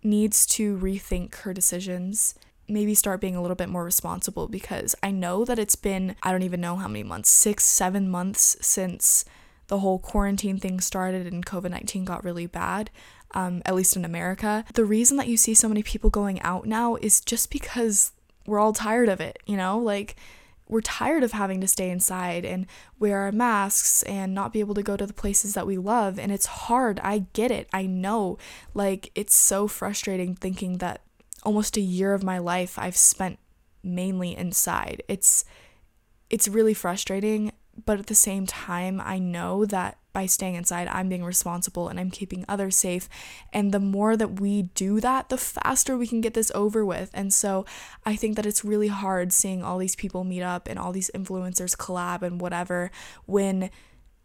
needs 0.02 0.46
to 0.46 0.76
rethink 0.76 1.34
her 1.36 1.52
decisions. 1.52 2.34
Maybe 2.68 2.94
start 2.94 3.20
being 3.20 3.34
a 3.34 3.40
little 3.40 3.56
bit 3.56 3.70
more 3.70 3.84
responsible 3.84 4.46
because 4.48 4.94
i 5.02 5.10
know 5.10 5.44
that 5.46 5.58
it's 5.58 5.76
been 5.76 6.14
i 6.22 6.30
don't 6.30 6.42
even 6.42 6.60
know 6.60 6.76
how 6.76 6.88
many 6.88 7.02
months 7.02 7.30
six 7.30 7.64
seven 7.64 8.10
months 8.10 8.56
since 8.60 9.24
the 9.68 9.78
whole 9.78 9.98
quarantine 9.98 10.58
thing 10.58 10.80
started 10.80 11.26
and 11.32 11.46
covid-19 11.46 12.04
got 12.04 12.24
really 12.24 12.46
bad 12.46 12.90
um, 13.34 13.62
at 13.64 13.74
least 13.74 13.96
in 13.96 14.04
America. 14.04 14.64
The 14.74 14.84
reason 14.84 15.16
that 15.16 15.28
you 15.28 15.36
see 15.36 15.54
so 15.54 15.68
many 15.68 15.82
people 15.82 16.10
going 16.10 16.40
out 16.42 16.66
now 16.66 16.96
is 16.96 17.20
just 17.20 17.50
because 17.50 18.12
we're 18.46 18.58
all 18.58 18.72
tired 18.72 19.08
of 19.08 19.20
it, 19.20 19.38
you 19.46 19.56
know? 19.56 19.78
Like, 19.78 20.16
we're 20.68 20.80
tired 20.82 21.22
of 21.22 21.32
having 21.32 21.60
to 21.62 21.68
stay 21.68 21.90
inside 21.90 22.44
and 22.44 22.66
wear 22.98 23.20
our 23.20 23.32
masks 23.32 24.02
and 24.02 24.34
not 24.34 24.52
be 24.52 24.60
able 24.60 24.74
to 24.74 24.82
go 24.82 24.96
to 24.96 25.06
the 25.06 25.14
places 25.14 25.54
that 25.54 25.66
we 25.66 25.78
love. 25.78 26.18
And 26.18 26.30
it's 26.30 26.46
hard. 26.46 27.00
I 27.02 27.26
get 27.32 27.50
it. 27.50 27.68
I 27.72 27.86
know. 27.86 28.38
Like, 28.74 29.10
it's 29.14 29.34
so 29.34 29.66
frustrating 29.66 30.34
thinking 30.34 30.78
that 30.78 31.00
almost 31.42 31.76
a 31.76 31.80
year 31.82 32.12
of 32.12 32.22
my 32.22 32.38
life 32.38 32.78
I've 32.78 32.96
spent 32.96 33.38
mainly 33.82 34.36
inside. 34.36 35.02
It's 35.08 35.44
it's 36.30 36.48
really 36.48 36.74
frustrating, 36.74 37.52
but 37.86 37.98
at 37.98 38.06
the 38.06 38.14
same 38.14 38.44
time, 38.44 39.00
I 39.00 39.18
know 39.18 39.64
that 39.64 39.96
by 40.18 40.26
staying 40.26 40.56
inside, 40.56 40.88
I'm 40.88 41.08
being 41.08 41.22
responsible 41.22 41.86
and 41.86 42.00
I'm 42.00 42.10
keeping 42.10 42.44
others 42.48 42.74
safe. 42.74 43.08
And 43.52 43.70
the 43.70 43.78
more 43.78 44.16
that 44.16 44.40
we 44.40 44.62
do 44.62 44.98
that, 44.98 45.28
the 45.28 45.38
faster 45.38 45.96
we 45.96 46.08
can 46.08 46.20
get 46.20 46.34
this 46.34 46.50
over 46.56 46.84
with. 46.84 47.08
And 47.14 47.32
so 47.32 47.64
I 48.04 48.16
think 48.16 48.34
that 48.34 48.44
it's 48.44 48.64
really 48.64 48.88
hard 48.88 49.32
seeing 49.32 49.62
all 49.62 49.78
these 49.78 49.94
people 49.94 50.24
meet 50.24 50.42
up 50.42 50.66
and 50.66 50.76
all 50.76 50.90
these 50.90 51.08
influencers 51.14 51.76
collab 51.76 52.22
and 52.22 52.40
whatever 52.40 52.90
when 53.26 53.70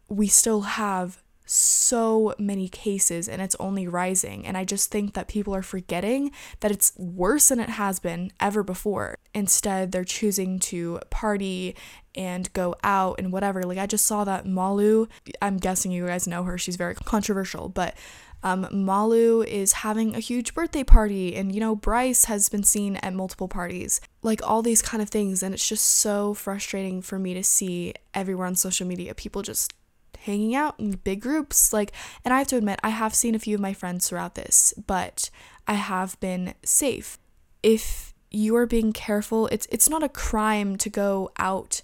we 0.09 0.25
still 0.25 0.61
have 0.61 1.21
so 1.45 2.33
many 2.39 2.69
cases 2.69 3.29
and 3.29 3.39
it's 3.39 3.55
only 3.59 3.87
rising. 3.87 4.47
And 4.47 4.57
I 4.57 4.65
just 4.65 4.89
think 4.89 5.13
that 5.13 5.27
people 5.27 5.53
are 5.53 5.61
forgetting 5.61 6.31
that 6.61 6.71
it's 6.71 6.93
worse 6.97 7.49
than 7.49 7.59
it 7.59 7.69
has 7.69 7.99
been 7.99 8.31
ever 8.39 8.63
before. 8.63 9.19
Instead, 9.35 9.91
they're 9.91 10.03
choosing 10.03 10.57
to 10.59 10.99
party 11.11 11.75
and 12.15 12.51
go 12.53 12.75
out 12.83 13.15
and 13.19 13.31
whatever. 13.31 13.63
Like, 13.63 13.77
I 13.77 13.87
just 13.87 14.05
saw 14.05 14.23
that 14.23 14.45
Malu, 14.45 15.07
I'm 15.41 15.57
guessing 15.57 15.91
you 15.91 16.05
guys 16.07 16.27
know 16.27 16.43
her, 16.43 16.57
she's 16.57 16.75
very 16.75 16.95
controversial, 16.95 17.69
but 17.69 17.95
um, 18.43 18.67
Malu 18.71 19.41
is 19.41 19.71
having 19.71 20.15
a 20.15 20.19
huge 20.19 20.53
birthday 20.53 20.83
party, 20.83 21.33
and 21.35 21.53
you 21.53 21.61
know, 21.61 21.75
Bryce 21.75 22.25
has 22.25 22.49
been 22.49 22.63
seen 22.63 22.97
at 22.97 23.13
multiple 23.13 23.47
parties. 23.47 24.01
Like 24.21 24.41
all 24.43 24.61
these 24.61 24.81
kind 24.81 25.01
of 25.01 25.09
things, 25.09 25.41
and 25.41 25.53
it's 25.53 25.67
just 25.67 25.85
so 25.85 26.33
frustrating 26.33 27.01
for 27.01 27.17
me 27.17 27.33
to 27.33 27.43
see 27.43 27.93
everywhere 28.13 28.47
on 28.47 28.55
social 28.55 28.85
media 28.85 29.15
people 29.15 29.41
just 29.41 29.73
hanging 30.19 30.55
out 30.55 30.77
in 30.77 30.91
big 30.91 31.21
groups. 31.21 31.71
Like, 31.71 31.93
and 32.25 32.33
I 32.33 32.39
have 32.39 32.47
to 32.47 32.57
admit, 32.57 32.79
I 32.83 32.89
have 32.89 33.15
seen 33.15 33.33
a 33.33 33.39
few 33.39 33.55
of 33.55 33.61
my 33.61 33.73
friends 33.73 34.09
throughout 34.09 34.35
this, 34.35 34.73
but 34.87 35.29
I 35.65 35.73
have 35.75 36.19
been 36.19 36.53
safe. 36.63 37.17
If 37.61 38.13
you 38.29 38.57
are 38.57 38.65
being 38.65 38.91
careful, 38.91 39.47
it's 39.47 39.67
it's 39.71 39.89
not 39.89 40.03
a 40.03 40.09
crime 40.09 40.75
to 40.77 40.89
go 40.89 41.31
out 41.37 41.81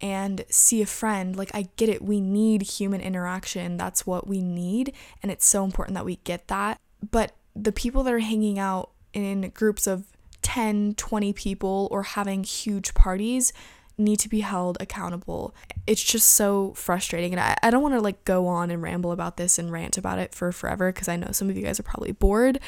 and 0.00 0.44
see 0.48 0.82
a 0.82 0.86
friend. 0.86 1.36
Like, 1.36 1.50
I 1.54 1.68
get 1.76 1.88
it. 1.88 2.02
We 2.02 2.20
need 2.20 2.62
human 2.62 3.00
interaction. 3.00 3.76
That's 3.76 4.06
what 4.06 4.26
we 4.26 4.40
need. 4.40 4.92
And 5.22 5.32
it's 5.32 5.46
so 5.46 5.64
important 5.64 5.94
that 5.94 6.04
we 6.04 6.16
get 6.24 6.48
that. 6.48 6.80
But 7.10 7.32
the 7.54 7.72
people 7.72 8.02
that 8.04 8.14
are 8.14 8.18
hanging 8.20 8.58
out 8.58 8.90
in 9.12 9.50
groups 9.50 9.86
of 9.86 10.06
10, 10.42 10.94
20 10.94 11.32
people 11.32 11.88
or 11.90 12.02
having 12.02 12.44
huge 12.44 12.94
parties, 12.94 13.52
need 13.98 14.20
to 14.20 14.28
be 14.28 14.40
held 14.40 14.78
accountable. 14.80 15.54
It's 15.86 16.02
just 16.02 16.28
so 16.30 16.72
frustrating. 16.74 17.32
And 17.32 17.40
I, 17.40 17.56
I 17.62 17.70
don't 17.70 17.82
want 17.82 17.94
to 17.94 18.00
like 18.00 18.24
go 18.24 18.46
on 18.46 18.70
and 18.70 18.80
ramble 18.80 19.12
about 19.12 19.36
this 19.36 19.58
and 19.58 19.72
rant 19.72 19.98
about 19.98 20.18
it 20.18 20.34
for 20.34 20.52
forever 20.52 20.92
because 20.92 21.08
I 21.08 21.16
know 21.16 21.32
some 21.32 21.50
of 21.50 21.56
you 21.56 21.64
guys 21.64 21.80
are 21.80 21.84
probably 21.84 22.12
bored. 22.12 22.60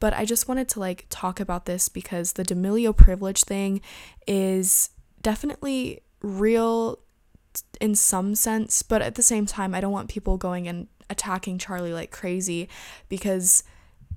But 0.00 0.14
I 0.14 0.24
just 0.24 0.48
wanted 0.48 0.68
to 0.70 0.80
like 0.80 1.06
talk 1.10 1.40
about 1.40 1.66
this 1.66 1.88
because 1.88 2.32
the 2.32 2.44
D'Amelio 2.44 2.96
privilege 2.96 3.44
thing 3.44 3.82
is 4.26 4.90
definitely 5.20 6.00
real 6.22 6.98
in 7.80 7.94
some 7.94 8.34
sense, 8.34 8.82
but 8.82 9.02
at 9.02 9.14
the 9.14 9.22
same 9.22 9.46
time, 9.46 9.74
I 9.74 9.80
don't 9.80 9.92
want 9.92 10.08
people 10.08 10.36
going 10.36 10.68
and 10.68 10.86
attacking 11.10 11.58
Charlie 11.58 11.92
like 11.92 12.10
crazy 12.10 12.68
because, 13.08 13.64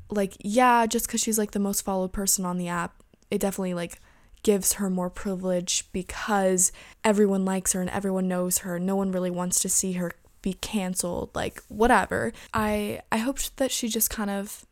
like, 0.10 0.36
yeah, 0.40 0.86
just 0.86 1.08
because 1.08 1.22
she's 1.22 1.38
like 1.38 1.52
the 1.52 1.60
most 1.60 1.82
followed 1.82 2.14
person 2.14 2.46
on 2.46 2.58
the 2.58 2.68
app, 2.68 3.02
it 3.30 3.40
definitely 3.40 3.74
like 3.74 4.00
gives 4.44 4.74
her 4.74 4.90
more 4.90 5.10
privilege 5.10 5.86
because 5.92 6.72
everyone 7.04 7.46
likes 7.46 7.74
her 7.74 7.82
and 7.82 7.90
everyone 7.90 8.28
knows 8.28 8.60
her. 8.60 8.80
No 8.80 8.96
one 8.96 9.12
really 9.12 9.32
wants 9.32 9.60
to 9.62 9.70
see 9.70 9.94
her 9.94 10.12
be 10.42 10.54
canceled, 10.54 11.30
like 11.36 11.62
whatever. 11.68 12.34
I 12.54 13.02
I 13.12 13.18
hoped 13.18 13.58
that 13.58 13.72
she 13.72 13.88
just 13.88 14.10
kind 14.10 14.30
of 14.30 14.66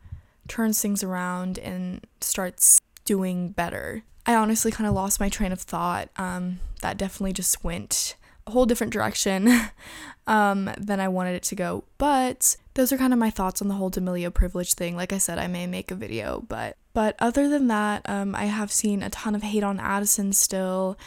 turns 0.47 0.81
things 0.81 1.03
around 1.03 1.59
and 1.59 2.05
starts 2.21 2.81
doing 3.05 3.49
better. 3.49 4.03
I 4.25 4.35
honestly 4.35 4.71
kind 4.71 4.87
of 4.87 4.93
lost 4.93 5.19
my 5.19 5.29
train 5.29 5.51
of 5.51 5.61
thought. 5.61 6.09
Um, 6.17 6.59
that 6.81 6.97
definitely 6.97 7.33
just 7.33 7.63
went 7.63 8.15
a 8.47 8.51
whole 8.51 8.65
different 8.65 8.93
direction 8.93 9.49
um, 10.27 10.69
than 10.77 10.99
I 10.99 11.07
wanted 11.07 11.35
it 11.35 11.43
to 11.43 11.55
go. 11.55 11.83
But 11.97 12.57
those 12.73 12.91
are 12.91 12.97
kind 12.97 13.13
of 13.13 13.19
my 13.19 13.29
thoughts 13.29 13.61
on 13.61 13.67
the 13.67 13.75
whole 13.75 13.89
D'Amelio 13.89 14.33
privilege 14.33 14.73
thing. 14.73 14.95
Like 14.95 15.13
I 15.13 15.17
said, 15.17 15.39
I 15.39 15.47
may 15.47 15.67
make 15.67 15.91
a 15.91 15.95
video, 15.95 16.45
but 16.47 16.75
but 16.93 17.15
other 17.19 17.47
than 17.47 17.67
that, 17.67 18.01
um, 18.09 18.35
I 18.35 18.45
have 18.45 18.71
seen 18.71 19.03
a 19.03 19.09
ton 19.09 19.35
of 19.35 19.43
hate 19.43 19.63
on 19.63 19.79
Addison 19.79 20.33
still. 20.33 20.97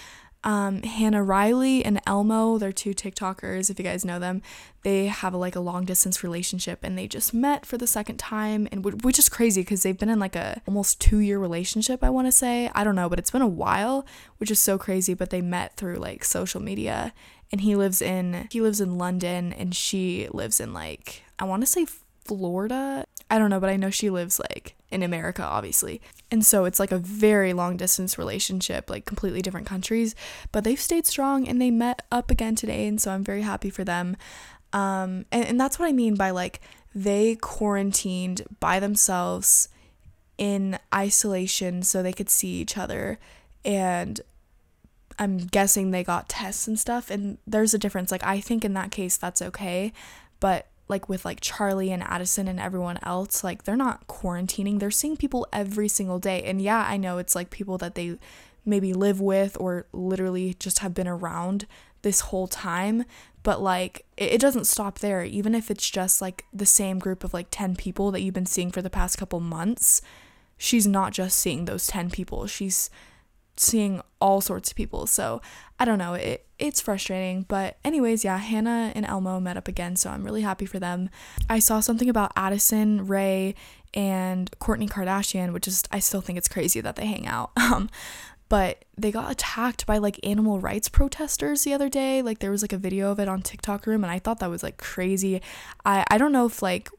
Um, 0.44 0.82
Hannah 0.82 1.22
Riley 1.22 1.84
and 1.84 2.00
Elmo, 2.06 2.58
they're 2.58 2.72
two 2.72 2.94
TikTokers, 2.94 3.70
if 3.70 3.78
you 3.78 3.84
guys 3.84 4.04
know 4.04 4.18
them. 4.18 4.42
They 4.82 5.06
have 5.06 5.34
a, 5.34 5.36
like 5.36 5.54
a 5.54 5.60
long 5.60 5.84
distance 5.84 6.24
relationship 6.24 6.80
and 6.82 6.98
they 6.98 7.06
just 7.06 7.32
met 7.32 7.64
for 7.64 7.78
the 7.78 7.86
second 7.86 8.16
time, 8.16 8.66
and 8.72 8.82
w- 8.82 8.98
which 9.02 9.18
is 9.18 9.28
crazy 9.28 9.60
because 9.62 9.82
they've 9.84 9.98
been 9.98 10.08
in 10.08 10.18
like 10.18 10.34
a 10.34 10.60
almost 10.66 11.00
two 11.00 11.18
year 11.18 11.38
relationship, 11.38 12.02
I 12.02 12.10
want 12.10 12.26
to 12.26 12.32
say. 12.32 12.70
I 12.74 12.82
don't 12.82 12.96
know, 12.96 13.08
but 13.08 13.20
it's 13.20 13.30
been 13.30 13.42
a 13.42 13.46
while, 13.46 14.04
which 14.38 14.50
is 14.50 14.58
so 14.58 14.78
crazy. 14.78 15.14
But 15.14 15.30
they 15.30 15.40
met 15.40 15.76
through 15.76 15.96
like 15.96 16.24
social 16.24 16.60
media 16.60 17.12
and 17.52 17.60
he 17.60 17.76
lives 17.76 18.02
in 18.02 18.48
he 18.50 18.60
lives 18.60 18.80
in 18.80 18.98
London 18.98 19.52
and 19.52 19.74
she 19.74 20.28
lives 20.32 20.58
in 20.58 20.72
like 20.72 21.22
I 21.38 21.44
want 21.44 21.62
to 21.62 21.66
say 21.66 21.86
Florida. 22.24 23.04
I 23.32 23.38
don't 23.38 23.48
know, 23.48 23.60
but 23.60 23.70
I 23.70 23.76
know 23.76 23.88
she 23.88 24.10
lives 24.10 24.38
like 24.38 24.76
in 24.90 25.02
America, 25.02 25.42
obviously. 25.42 26.02
And 26.30 26.44
so 26.44 26.66
it's 26.66 26.78
like 26.78 26.92
a 26.92 26.98
very 26.98 27.54
long 27.54 27.78
distance 27.78 28.18
relationship, 28.18 28.90
like 28.90 29.06
completely 29.06 29.40
different 29.40 29.66
countries. 29.66 30.14
But 30.52 30.64
they've 30.64 30.78
stayed 30.78 31.06
strong 31.06 31.48
and 31.48 31.58
they 31.58 31.70
met 31.70 32.02
up 32.12 32.30
again 32.30 32.56
today. 32.56 32.86
And 32.86 33.00
so 33.00 33.10
I'm 33.10 33.24
very 33.24 33.40
happy 33.40 33.70
for 33.70 33.84
them. 33.84 34.18
Um, 34.74 35.24
and, 35.32 35.46
and 35.46 35.58
that's 35.58 35.78
what 35.78 35.88
I 35.88 35.92
mean 35.92 36.14
by 36.14 36.28
like 36.28 36.60
they 36.94 37.36
quarantined 37.36 38.42
by 38.60 38.78
themselves 38.78 39.70
in 40.36 40.78
isolation 40.94 41.82
so 41.82 42.02
they 42.02 42.12
could 42.12 42.28
see 42.28 42.60
each 42.60 42.76
other. 42.76 43.18
And 43.64 44.20
I'm 45.18 45.38
guessing 45.38 45.90
they 45.90 46.04
got 46.04 46.28
tests 46.28 46.68
and 46.68 46.78
stuff. 46.78 47.10
And 47.10 47.38
there's 47.46 47.72
a 47.72 47.78
difference. 47.78 48.12
Like, 48.12 48.24
I 48.24 48.40
think 48.40 48.62
in 48.62 48.74
that 48.74 48.90
case, 48.90 49.16
that's 49.16 49.40
okay. 49.40 49.94
But 50.38 50.66
like 50.88 51.08
with 51.08 51.24
like 51.24 51.40
Charlie 51.40 51.90
and 51.90 52.02
Addison 52.02 52.48
and 52.48 52.60
everyone 52.60 52.98
else, 53.02 53.42
like 53.42 53.64
they're 53.64 53.76
not 53.76 54.06
quarantining. 54.06 54.78
They're 54.78 54.90
seeing 54.90 55.16
people 55.16 55.46
every 55.52 55.88
single 55.88 56.18
day. 56.18 56.42
And 56.42 56.60
yeah, 56.60 56.84
I 56.86 56.96
know 56.96 57.18
it's 57.18 57.34
like 57.34 57.50
people 57.50 57.78
that 57.78 57.94
they 57.94 58.18
maybe 58.64 58.92
live 58.92 59.20
with 59.20 59.56
or 59.58 59.86
literally 59.92 60.54
just 60.54 60.80
have 60.80 60.94
been 60.94 61.08
around 61.08 61.66
this 62.02 62.20
whole 62.20 62.46
time, 62.46 63.04
but 63.42 63.60
like 63.60 64.04
it, 64.16 64.32
it 64.32 64.40
doesn't 64.40 64.66
stop 64.66 64.98
there. 64.98 65.24
Even 65.24 65.54
if 65.54 65.70
it's 65.70 65.88
just 65.88 66.20
like 66.20 66.44
the 66.52 66.66
same 66.66 66.98
group 66.98 67.24
of 67.24 67.32
like 67.32 67.48
10 67.50 67.76
people 67.76 68.10
that 68.10 68.20
you've 68.20 68.34
been 68.34 68.46
seeing 68.46 68.70
for 68.70 68.82
the 68.82 68.90
past 68.90 69.18
couple 69.18 69.40
months, 69.40 70.02
she's 70.56 70.86
not 70.86 71.12
just 71.12 71.38
seeing 71.38 71.64
those 71.64 71.86
10 71.86 72.10
people. 72.10 72.46
She's 72.46 72.90
seeing 73.56 74.00
all 74.20 74.40
sorts 74.40 74.70
of 74.70 74.76
people. 74.76 75.06
So 75.06 75.40
I 75.78 75.84
don't 75.84 75.98
know, 75.98 76.14
it 76.14 76.46
it's 76.62 76.80
frustrating. 76.80 77.42
But 77.48 77.76
anyways, 77.84 78.24
yeah, 78.24 78.38
Hannah 78.38 78.92
and 78.94 79.04
Elmo 79.04 79.40
met 79.40 79.56
up 79.56 79.66
again, 79.66 79.96
so 79.96 80.10
I'm 80.10 80.22
really 80.22 80.42
happy 80.42 80.64
for 80.64 80.78
them. 80.78 81.10
I 81.50 81.58
saw 81.58 81.80
something 81.80 82.08
about 82.08 82.32
Addison, 82.36 83.06
Rae, 83.08 83.56
and 83.92 84.50
Kourtney 84.60 84.88
Kardashian, 84.88 85.52
which 85.52 85.66
is 85.66 85.82
I 85.90 85.98
still 85.98 86.20
think 86.20 86.38
it's 86.38 86.48
crazy 86.48 86.80
that 86.80 86.96
they 86.96 87.06
hang 87.06 87.26
out. 87.26 87.50
Um, 87.72 87.88
but 88.48 88.84
they 88.98 89.10
got 89.10 89.32
attacked 89.32 89.86
by 89.86 89.96
like 89.96 90.20
animal 90.22 90.60
rights 90.60 90.90
protesters 90.90 91.64
the 91.64 91.72
other 91.72 91.88
day. 91.88 92.20
Like 92.20 92.40
there 92.40 92.50
was 92.50 92.60
like 92.60 92.74
a 92.74 92.76
video 92.76 93.10
of 93.10 93.18
it 93.18 93.26
on 93.26 93.40
TikTok 93.40 93.86
room 93.86 94.04
and 94.04 94.10
I 94.10 94.18
thought 94.18 94.40
that 94.40 94.50
was 94.50 94.62
like 94.62 94.76
crazy. 94.76 95.40
I 95.86 96.04
I 96.10 96.18
don't 96.18 96.32
know 96.32 96.44
if 96.44 96.60
like 96.60 96.90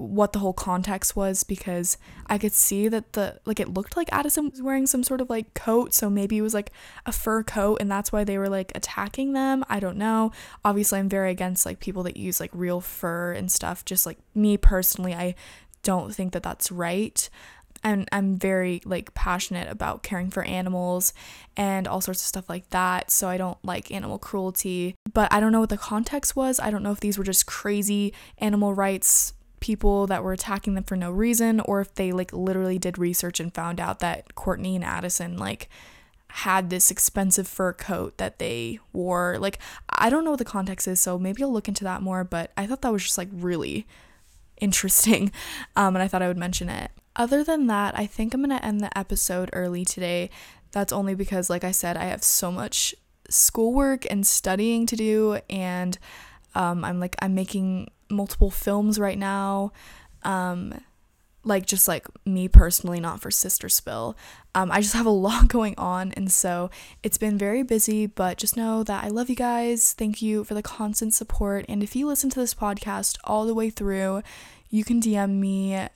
what 0.00 0.32
the 0.32 0.38
whole 0.38 0.54
context 0.54 1.14
was 1.14 1.44
because 1.44 1.98
I 2.26 2.38
could 2.38 2.54
see 2.54 2.88
that 2.88 3.12
the 3.12 3.38
like 3.44 3.60
it 3.60 3.68
looked 3.68 3.98
like 3.98 4.08
Addison 4.10 4.48
was 4.48 4.62
wearing 4.62 4.86
some 4.86 5.04
sort 5.04 5.20
of 5.20 5.28
like 5.28 5.52
coat, 5.52 5.92
so 5.92 6.08
maybe 6.08 6.38
it 6.38 6.42
was 6.42 6.54
like 6.54 6.72
a 7.04 7.12
fur 7.12 7.42
coat 7.42 7.78
and 7.80 7.90
that's 7.90 8.10
why 8.10 8.24
they 8.24 8.38
were 8.38 8.48
like 8.48 8.72
attacking 8.74 9.34
them. 9.34 9.62
I 9.68 9.78
don't 9.78 9.98
know. 9.98 10.32
Obviously, 10.64 10.98
I'm 10.98 11.10
very 11.10 11.30
against 11.30 11.66
like 11.66 11.80
people 11.80 12.02
that 12.04 12.16
use 12.16 12.40
like 12.40 12.50
real 12.54 12.80
fur 12.80 13.32
and 13.32 13.52
stuff. 13.52 13.84
Just 13.84 14.06
like 14.06 14.18
me 14.34 14.56
personally, 14.56 15.14
I 15.14 15.34
don't 15.82 16.14
think 16.14 16.32
that 16.32 16.42
that's 16.42 16.72
right. 16.72 17.28
And 17.82 18.08
I'm 18.10 18.36
very 18.36 18.80
like 18.86 19.12
passionate 19.12 19.70
about 19.70 20.02
caring 20.02 20.30
for 20.30 20.44
animals 20.44 21.12
and 21.58 21.86
all 21.86 22.00
sorts 22.00 22.22
of 22.22 22.26
stuff 22.26 22.48
like 22.48 22.70
that. 22.70 23.10
So 23.10 23.28
I 23.28 23.36
don't 23.36 23.62
like 23.62 23.90
animal 23.90 24.18
cruelty, 24.18 24.94
but 25.12 25.30
I 25.30 25.40
don't 25.40 25.52
know 25.52 25.60
what 25.60 25.70
the 25.70 25.76
context 25.76 26.36
was. 26.36 26.58
I 26.58 26.70
don't 26.70 26.82
know 26.82 26.92
if 26.92 27.00
these 27.00 27.18
were 27.18 27.24
just 27.24 27.46
crazy 27.46 28.14
animal 28.38 28.74
rights 28.74 29.34
people 29.60 30.06
that 30.06 30.24
were 30.24 30.32
attacking 30.32 30.74
them 30.74 30.84
for 30.84 30.96
no 30.96 31.10
reason 31.10 31.60
or 31.60 31.80
if 31.80 31.94
they 31.94 32.12
like 32.12 32.32
literally 32.32 32.78
did 32.78 32.98
research 32.98 33.38
and 33.38 33.54
found 33.54 33.78
out 33.78 34.00
that 34.00 34.34
Kourtney 34.34 34.74
and 34.74 34.84
Addison 34.84 35.36
like 35.36 35.68
had 36.28 36.70
this 36.70 36.90
expensive 36.90 37.46
fur 37.46 37.72
coat 37.72 38.16
that 38.18 38.38
they 38.38 38.78
wore. 38.92 39.36
Like 39.38 39.58
I 39.90 40.10
don't 40.10 40.24
know 40.24 40.30
what 40.30 40.38
the 40.38 40.44
context 40.44 40.88
is, 40.88 41.00
so 41.00 41.18
maybe 41.18 41.42
I'll 41.42 41.52
look 41.52 41.68
into 41.68 41.84
that 41.84 42.02
more, 42.02 42.24
but 42.24 42.52
I 42.56 42.66
thought 42.66 42.82
that 42.82 42.92
was 42.92 43.02
just 43.02 43.18
like 43.18 43.28
really 43.32 43.86
interesting. 44.58 45.32
Um 45.76 45.94
and 45.94 46.02
I 46.02 46.08
thought 46.08 46.22
I 46.22 46.28
would 46.28 46.38
mention 46.38 46.68
it. 46.68 46.90
Other 47.16 47.44
than 47.44 47.66
that, 47.66 47.98
I 47.98 48.06
think 48.06 48.32
I'm 48.32 48.42
going 48.42 48.56
to 48.56 48.64
end 48.64 48.80
the 48.80 48.96
episode 48.96 49.50
early 49.52 49.84
today. 49.84 50.30
That's 50.70 50.92
only 50.92 51.16
because 51.16 51.50
like 51.50 51.64
I 51.64 51.72
said, 51.72 51.96
I 51.96 52.04
have 52.04 52.22
so 52.22 52.52
much 52.52 52.94
schoolwork 53.28 54.06
and 54.10 54.26
studying 54.26 54.86
to 54.86 54.96
do 54.96 55.38
and 55.48 55.98
um, 56.54 56.84
I'm 56.84 56.98
like 57.00 57.16
I'm 57.20 57.34
making 57.34 57.88
multiple 58.10 58.50
films 58.50 58.98
right 58.98 59.18
now. 59.18 59.72
Um, 60.22 60.80
like 61.42 61.64
just 61.64 61.88
like 61.88 62.06
me 62.26 62.48
personally, 62.48 63.00
not 63.00 63.20
for 63.20 63.30
Sister 63.30 63.68
Spill. 63.68 64.16
Um, 64.54 64.70
I 64.70 64.80
just 64.80 64.94
have 64.94 65.06
a 65.06 65.10
lot 65.28 65.48
going 65.48 65.74
on, 65.78 66.12
and 66.12 66.30
so 66.30 66.70
it's 67.02 67.18
been 67.18 67.38
very 67.38 67.62
busy. 67.62 68.06
But 68.06 68.36
just 68.36 68.56
know 68.56 68.82
that 68.82 69.04
I 69.04 69.08
love 69.08 69.30
you 69.30 69.36
guys. 69.36 69.92
Thank 69.92 70.20
you 70.20 70.44
for 70.44 70.54
the 70.54 70.62
constant 70.62 71.14
support. 71.14 71.64
And 71.68 71.82
if 71.82 71.96
you 71.96 72.06
listen 72.06 72.30
to 72.30 72.40
this 72.40 72.54
podcast 72.54 73.16
all 73.24 73.46
the 73.46 73.54
way 73.54 73.70
through, 73.70 74.22
you 74.68 74.84
can 74.84 75.00
DM 75.00 75.38
me 75.38 75.88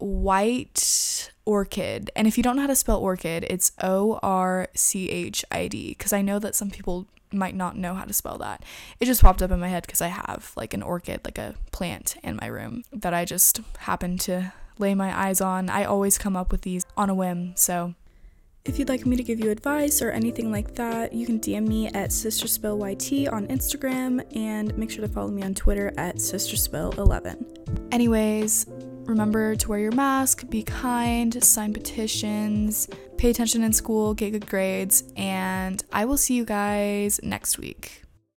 white 0.00 1.30
orchid. 1.44 2.10
And 2.16 2.26
if 2.26 2.36
you 2.36 2.42
don't 2.42 2.56
know 2.56 2.62
how 2.62 2.68
to 2.68 2.76
spell 2.76 2.98
orchid, 2.98 3.46
it's 3.48 3.72
O 3.82 4.18
R 4.22 4.68
C 4.74 5.08
H 5.08 5.44
I 5.50 5.68
D. 5.68 5.90
Because 5.90 6.12
I 6.12 6.22
know 6.22 6.38
that 6.38 6.54
some 6.54 6.70
people 6.70 7.06
might 7.32 7.54
not 7.54 7.76
know 7.76 7.94
how 7.94 8.04
to 8.04 8.12
spell 8.12 8.38
that. 8.38 8.64
It 8.98 9.06
just 9.06 9.22
popped 9.22 9.42
up 9.42 9.50
in 9.50 9.60
my 9.60 9.68
head 9.68 9.84
because 9.86 10.00
I 10.00 10.08
have 10.08 10.52
like 10.56 10.74
an 10.74 10.82
orchid, 10.82 11.20
like 11.24 11.38
a 11.38 11.54
plant 11.72 12.16
in 12.22 12.36
my 12.36 12.46
room 12.46 12.84
that 12.92 13.14
I 13.14 13.24
just 13.24 13.60
happen 13.78 14.18
to 14.18 14.52
lay 14.78 14.94
my 14.94 15.16
eyes 15.16 15.40
on. 15.40 15.70
I 15.70 15.84
always 15.84 16.18
come 16.18 16.36
up 16.36 16.52
with 16.52 16.62
these 16.62 16.84
on 16.96 17.10
a 17.10 17.14
whim, 17.14 17.52
so. 17.56 17.94
If 18.62 18.78
you'd 18.78 18.90
like 18.90 19.06
me 19.06 19.16
to 19.16 19.22
give 19.22 19.40
you 19.40 19.50
advice 19.50 20.02
or 20.02 20.10
anything 20.10 20.52
like 20.52 20.74
that, 20.74 21.14
you 21.14 21.24
can 21.24 21.40
DM 21.40 21.66
me 21.66 21.86
at 21.88 22.10
SisterSpillYT 22.10 23.32
on 23.32 23.46
Instagram 23.46 24.22
and 24.36 24.76
make 24.76 24.90
sure 24.90 25.00
to 25.00 25.10
follow 25.10 25.30
me 25.30 25.42
on 25.42 25.54
Twitter 25.54 25.94
at 25.96 26.16
SisterSpill11. 26.16 27.90
Anyways, 27.90 28.66
remember 29.10 29.56
to 29.56 29.68
wear 29.68 29.78
your 29.78 29.92
mask, 29.92 30.48
be 30.48 30.62
kind, 30.62 31.42
sign 31.44 31.72
petitions, 31.74 32.88
pay 33.18 33.30
attention 33.30 33.62
in 33.62 33.72
school, 33.72 34.14
get 34.14 34.30
good 34.30 34.46
grades, 34.46 35.04
and 35.16 35.82
I 35.92 36.04
will 36.06 36.16
see 36.16 36.34
you 36.34 36.44
guys 36.44 37.20
next 37.22 37.58
week. 37.58 37.99